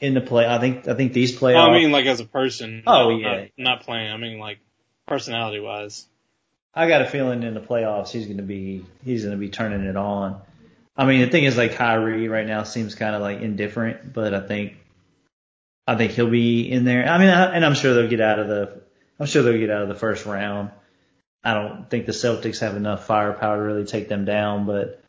[0.00, 2.26] in the play I think I think these playoffs Well, I mean, like as a
[2.26, 2.82] person.
[2.86, 3.32] Oh, not, yeah.
[3.32, 4.12] Not, not playing.
[4.12, 4.58] I mean, like
[5.06, 6.06] personality wise.
[6.74, 9.96] I got a feeling in the playoffs he's gonna be he's gonna be turning it
[9.96, 10.40] on.
[10.96, 14.34] I mean the thing is like Kyrie right now seems kind of like indifferent, but
[14.34, 14.76] I think
[15.88, 17.08] I think he'll be in there.
[17.08, 18.82] I mean, I, and I'm sure they'll get out of the
[19.18, 20.70] I'm sure they'll get out of the first round.
[21.42, 25.02] I don't think the Celtics have enough firepower to really take them down, but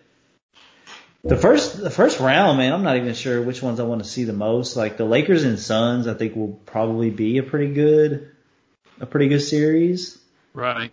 [1.22, 4.10] the first the first round, man, I'm not even sure which ones I want to
[4.10, 4.78] see the most.
[4.78, 8.32] Like the Lakers and Suns, I think will probably be a pretty good
[9.02, 10.18] a pretty good series
[10.54, 10.92] right.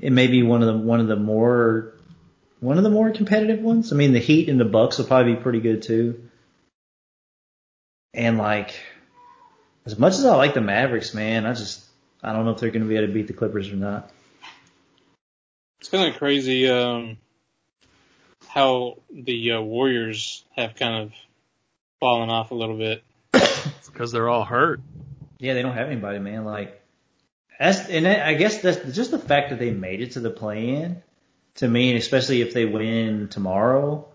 [0.00, 1.92] it may be one of the one of the more
[2.60, 3.92] one of the more competitive ones.
[3.92, 6.30] I mean, the Heat and the Bucks will probably be pretty good too.
[8.14, 8.74] And like,
[9.86, 11.84] as much as I like the Mavericks, man, I just
[12.22, 14.10] I don't know if they're going to be able to beat the Clippers or not.
[15.80, 17.18] It's kind of crazy um,
[18.48, 21.12] how the uh, Warriors have kind of
[22.00, 23.04] fallen off a little bit.
[23.86, 24.80] because they're all hurt.
[25.38, 26.44] Yeah, they don't have anybody, man.
[26.44, 26.80] Like
[27.58, 31.02] that's and I guess that's just the fact that they made it to the play-in.
[31.58, 34.08] To me, and especially if they win tomorrow,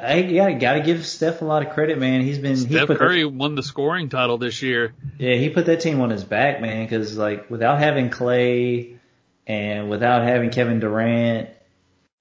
[0.00, 2.20] I yeah, gotta give Steph a lot of credit, man.
[2.20, 4.94] He's been he Steph put Curry won the scoring title this year.
[5.18, 6.84] yeah, he put that team on his back, man.
[6.84, 8.96] Because like without having Clay
[9.46, 11.50] and without having Kevin Durant,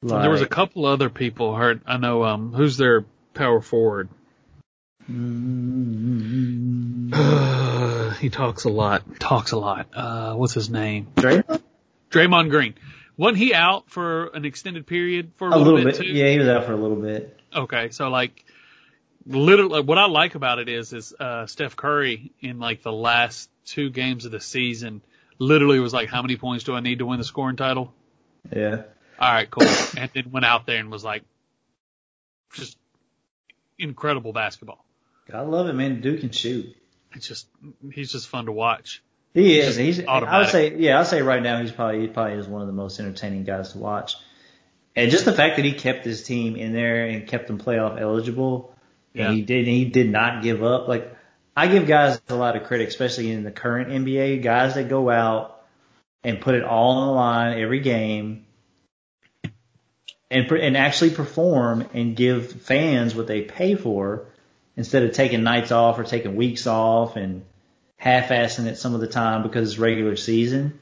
[0.01, 1.81] like, there was a couple other people hurt.
[1.85, 3.05] I know um who's their
[3.35, 4.09] power forward.
[5.09, 5.77] Mm,
[8.19, 9.19] he talks a lot.
[9.19, 9.87] Talks a lot.
[9.93, 11.07] Uh, what's his name?
[11.15, 11.61] Draymond?
[12.09, 12.73] Draymond Green.
[13.15, 15.95] Wasn't he out for an extended period for a, a little bit, bit.
[15.95, 16.05] too?
[16.05, 17.36] Yeah, he was out for a little bit.
[17.57, 18.45] Okay, so like,
[19.25, 23.49] literally, what I like about it is, is uh, Steph Curry in like the last
[23.65, 25.01] two games of the season,
[25.39, 27.93] literally was like, how many points do I need to win the scoring title?
[28.55, 28.83] Yeah.
[29.19, 29.63] All right, cool.
[29.97, 31.23] and then went out there and was like,
[32.53, 32.77] just
[33.79, 34.85] incredible basketball.
[35.33, 35.99] I love it, man.
[35.99, 36.75] Dude can shoot.
[37.13, 37.47] It's just,
[37.91, 39.01] he's just fun to watch.
[39.33, 39.75] He is.
[39.75, 40.03] He's.
[40.03, 42.67] I would say, yeah, I'd say right now he's probably he probably is one of
[42.67, 44.15] the most entertaining guys to watch.
[44.97, 48.01] And just the fact that he kept his team in there and kept them playoff
[48.01, 48.73] eligible,
[49.13, 49.27] Yeah.
[49.27, 49.67] and he did.
[49.67, 50.87] He did not give up.
[50.87, 51.15] Like
[51.55, 55.09] I give guys a lot of credit, especially in the current NBA, guys that go
[55.09, 55.61] out
[56.23, 58.45] and put it all on the line every game,
[60.31, 64.25] and and actually perform and give fans what they pay for,
[64.75, 67.45] instead of taking nights off or taking weeks off and
[67.97, 70.79] half-assing it some of the time because it's regular season.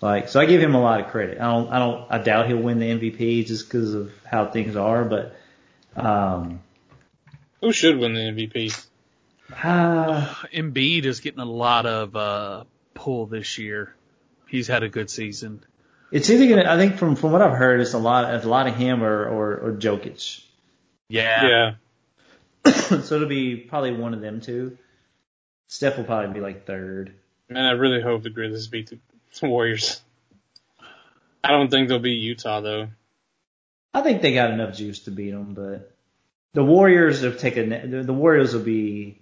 [0.00, 1.40] Like, so I give him a lot of credit.
[1.40, 4.76] I don't, I don't, I doubt he'll win the MVP just because of how things
[4.76, 5.34] are, but,
[5.96, 6.60] um,
[7.60, 8.86] Who should win the MVP?
[9.52, 13.94] ah, Embiid is getting a lot of, uh, pull this year.
[14.48, 15.64] He's had a good season.
[16.12, 18.48] it's either gonna, I think from, from what I've heard, it's a lot, it's a
[18.48, 20.42] lot of him or, or, or Jokic.
[21.08, 21.74] Yeah.
[22.64, 22.72] Yeah.
[23.00, 24.76] so it'll be probably one of them two.
[25.68, 27.14] Steph will probably be like third.
[27.48, 28.98] Man, I really hope the Grizzlies beat the
[29.42, 30.00] Warriors.
[31.42, 32.88] I don't think they'll beat Utah though.
[33.94, 35.92] I think they got enough juice to beat them, but
[36.52, 39.20] the Warriors have taken the, the Warriors will be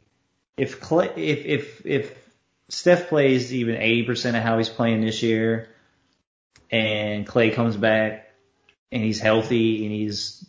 [0.57, 2.19] if Clay, if if if
[2.69, 5.69] Steph plays even eighty percent of how he's playing this year,
[6.71, 8.31] and Clay comes back
[8.91, 10.47] and he's healthy and he's,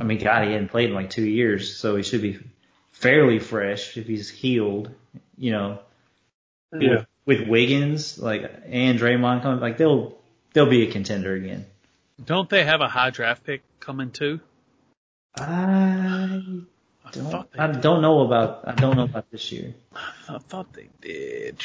[0.00, 2.38] I mean, God, he hadn't played in like two years, so he should be
[2.92, 4.90] fairly fresh if he's healed,
[5.36, 5.80] you know.
[6.72, 7.04] Yeah.
[7.24, 10.18] With, with Wiggins, like and Draymond coming, like they'll
[10.52, 11.66] they'll be a contender again.
[12.24, 14.40] Don't they have a high draft pick coming too?
[15.36, 15.44] I
[17.04, 19.74] I don't, thought they I don't know about I don't know about this year.
[20.28, 21.56] I thought they did.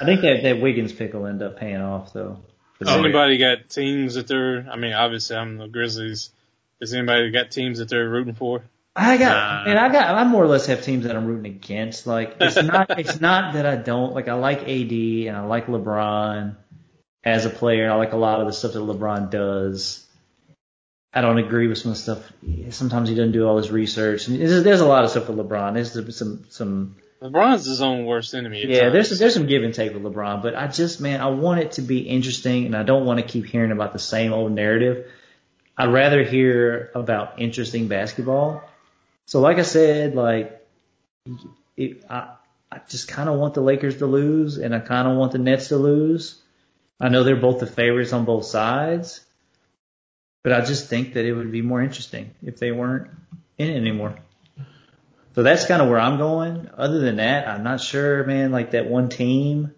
[0.00, 2.38] I think that that Wiggins pick will end up paying off though.
[2.78, 3.04] For Has Oh, them.
[3.04, 4.66] anybody got teams that they're?
[4.70, 6.30] I mean, obviously I'm the Grizzlies.
[6.80, 8.62] Has anybody got teams that they're rooting for?
[8.94, 9.70] I got Nah.
[9.70, 12.06] and I got I more or less have teams that I'm rooting against.
[12.06, 15.66] Like it's not it's not that I don't like I like AD and I like
[15.66, 16.56] LeBron
[17.24, 17.90] as a player.
[17.90, 20.06] I like a lot of the stuff that LeBron does.
[21.14, 22.32] I don't agree with some of the stuff.
[22.70, 24.28] Sometimes he doesn't do all his research.
[24.28, 25.74] And there's, there's a lot of stuff with LeBron.
[25.74, 28.64] There's some some LeBron's his own worst enemy.
[28.66, 28.92] Yeah, times.
[28.92, 31.72] there's there's some give and take with LeBron, but I just man, I want it
[31.72, 35.06] to be interesting, and I don't want to keep hearing about the same old narrative.
[35.76, 38.68] I'd rather hear about interesting basketball.
[39.26, 40.60] So, like I said, like
[41.76, 42.34] it, I
[42.72, 45.38] I just kind of want the Lakers to lose, and I kind of want the
[45.38, 46.40] Nets to lose.
[46.98, 49.20] I know they're both the favorites on both sides,
[50.42, 53.10] but I just think that it would be more interesting if they weren't
[53.58, 54.16] in it anymore.
[55.34, 56.70] So that's kind of where I'm going.
[56.76, 58.52] Other than that, I'm not sure, man.
[58.52, 59.72] Like that one team.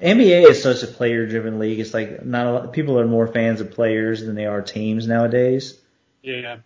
[0.00, 1.78] NBA is such a player-driven league.
[1.78, 2.72] It's like not a lot.
[2.72, 5.78] People are more fans of players than they are teams nowadays.
[6.22, 6.58] yeah.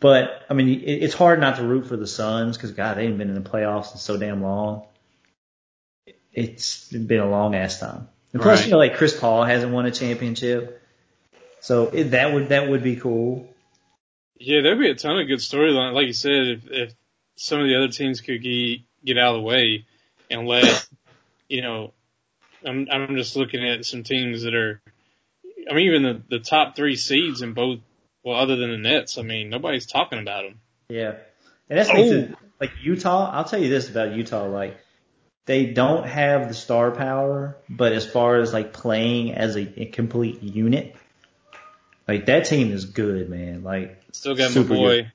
[0.00, 3.02] But I mean, it, it's hard not to root for the Suns because God, they
[3.04, 4.84] haven't been in the playoffs in so damn long.
[6.32, 8.08] It's been a long ass time.
[8.32, 8.66] And plus, Right.
[8.66, 10.80] you know, like Chris Paul hasn't won a championship,
[11.60, 13.52] so it, that would that would be cool.
[14.38, 15.92] Yeah, there'd be a ton of good storyline.
[15.92, 16.94] Like you said, if, if
[17.36, 19.84] some of the other teams could get, get out of the way
[20.30, 20.88] and let,
[21.48, 21.92] you know,
[22.64, 24.80] I'm, I'm just looking at some teams that are,
[25.70, 27.80] I mean, even the, the top three seeds in both,
[28.22, 30.60] well, other than the Nets, I mean, nobody's talking about them.
[30.88, 31.14] Yeah.
[31.68, 34.78] And that's the thing, like Utah, I'll tell you this about Utah, like
[35.46, 39.86] they don't have the star power, but as far as like playing as a, a
[39.86, 40.96] complete unit,
[42.06, 43.62] like that team is good, man.
[43.62, 45.12] Like Still got Super my boy,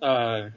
[0.00, 0.48] uh,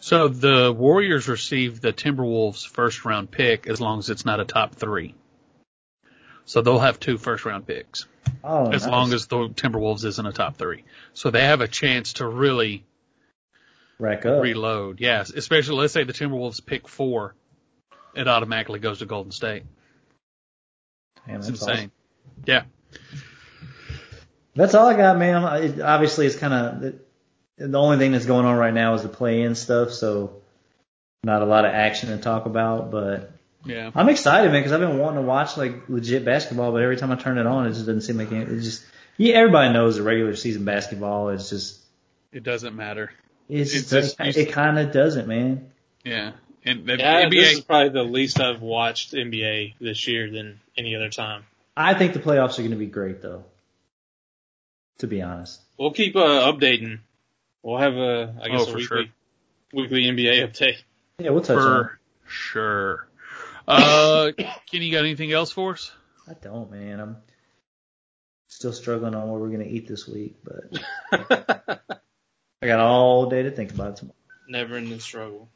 [0.00, 4.44] So the Warriors receive the Timberwolves first round pick as long as it's not a
[4.44, 5.14] top three.
[6.44, 8.06] So they'll have two first round picks
[8.42, 8.90] oh, as nice.
[8.90, 10.84] long as the Timberwolves isn't a top three.
[11.14, 12.84] So they have a chance to really
[13.98, 14.42] rack up.
[14.42, 15.00] reload.
[15.00, 17.34] Yes, especially let's say the Timberwolves pick four,
[18.14, 19.64] it automatically goes to Golden State.
[21.26, 21.70] Damn, It's insane.
[21.70, 21.92] awesome.
[22.46, 22.62] Yeah.
[24.54, 25.62] That's all I got, man.
[25.62, 26.98] It, obviously, it's kind of the,
[27.68, 30.42] the only thing that's going on right now is the play-in stuff, so
[31.22, 32.90] not a lot of action to talk about.
[32.90, 33.30] But
[33.64, 33.90] Yeah.
[33.94, 37.10] I'm excited, man, because I've been wanting to watch like legit basketball, but every time
[37.12, 38.48] I turn it on, it just doesn't seem like it.
[38.48, 38.84] It just
[39.16, 41.78] yeah, everybody knows the regular season basketball is just
[42.32, 43.12] It doesn't matter.
[43.48, 45.70] it's, It's just, just- it, kind of doesn't, man.
[46.04, 46.32] Yeah.
[46.64, 50.60] And the Yeah, NBA, this is probably the least I've watched NBA this year than
[50.76, 51.44] any other time.
[51.76, 53.44] I think the playoffs are going to be great, though.
[54.98, 56.98] To be honest, We'll keep uh, updating.
[57.62, 59.12] We'll have a, I guess, Oh, a for weekly,
[59.72, 60.76] weekly NBA update.
[61.18, 61.84] yeah, we'll touch on.
[61.84, 61.98] for
[62.28, 63.06] sure.
[63.70, 64.32] Uh,
[64.70, 65.92] Kenny, you got anything else for us?
[66.28, 67.00] I don't, man.
[67.00, 67.16] I'm
[68.48, 70.80] still struggling on what we're going to eat this week, but
[72.62, 74.16] I got all day to think about it tomorrow.
[74.48, 75.48] Never in the struggle.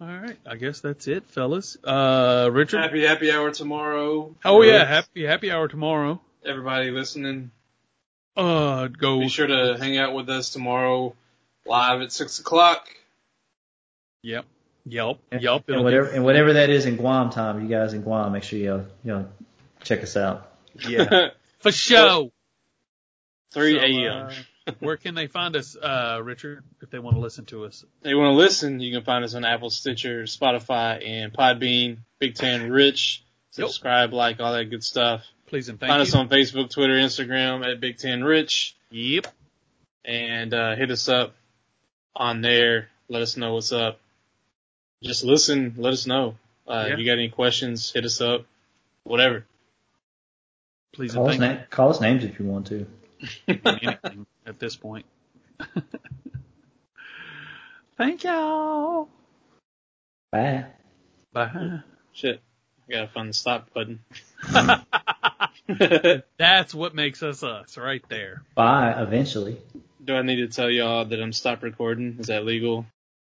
[0.00, 0.38] All right.
[0.46, 1.76] I guess that's it, fellas.
[1.84, 2.80] Uh, Richard.
[2.80, 4.34] Happy happy hour tomorrow.
[4.44, 4.84] Oh yeah.
[4.86, 6.20] Happy, happy hour tomorrow.
[6.44, 7.50] Everybody listening,
[8.34, 9.20] Uh, go.
[9.20, 11.14] be sure to hang out with us tomorrow
[11.66, 12.88] live at six o'clock.
[14.22, 14.46] Yep.
[14.90, 15.20] Yelp.
[15.30, 15.68] And, Yelp.
[15.68, 18.42] and whatever be- and whatever that is in Guam time, you guys in Guam, make
[18.42, 18.74] sure you
[19.04, 19.28] you know
[19.82, 20.50] check us out.
[20.88, 21.28] Yeah.
[21.58, 22.32] For show.
[23.52, 24.30] Three So, a.m.
[24.66, 27.84] uh, where can they find us, uh, Richard, if they want to listen to us?
[28.02, 31.98] If you want to listen, you can find us on Apple, Stitcher, Spotify, and Podbean.
[32.20, 33.24] Big Ten Rich.
[33.56, 33.68] Yep.
[33.68, 35.24] Subscribe, like, all that good stuff.
[35.46, 36.02] Please and thank find you.
[36.04, 39.26] us on Facebook, Twitter, Instagram at Big Ten Rich, Yep.
[40.04, 41.34] and uh, hit us up
[42.14, 42.88] on there.
[43.08, 43.98] Let us know what's up.
[45.02, 45.74] Just listen.
[45.78, 46.36] Let us know.
[46.68, 46.92] Uh, Yeah.
[46.94, 48.44] If you got any questions, hit us up.
[49.04, 49.46] Whatever.
[50.92, 52.86] Please Call us, na- call us names if you want to.
[54.46, 55.06] at this point.
[57.96, 59.08] thank y'all.
[60.32, 60.66] Bye.
[61.32, 61.80] Bye.
[62.12, 62.40] Shit.
[62.88, 64.00] I gotta find the stop button.
[66.38, 68.42] That's what makes us us, right there.
[68.54, 68.94] Bye.
[68.96, 69.58] Eventually.
[70.04, 72.16] Do I need to tell y'all that I'm stop recording?
[72.18, 72.86] Is that legal?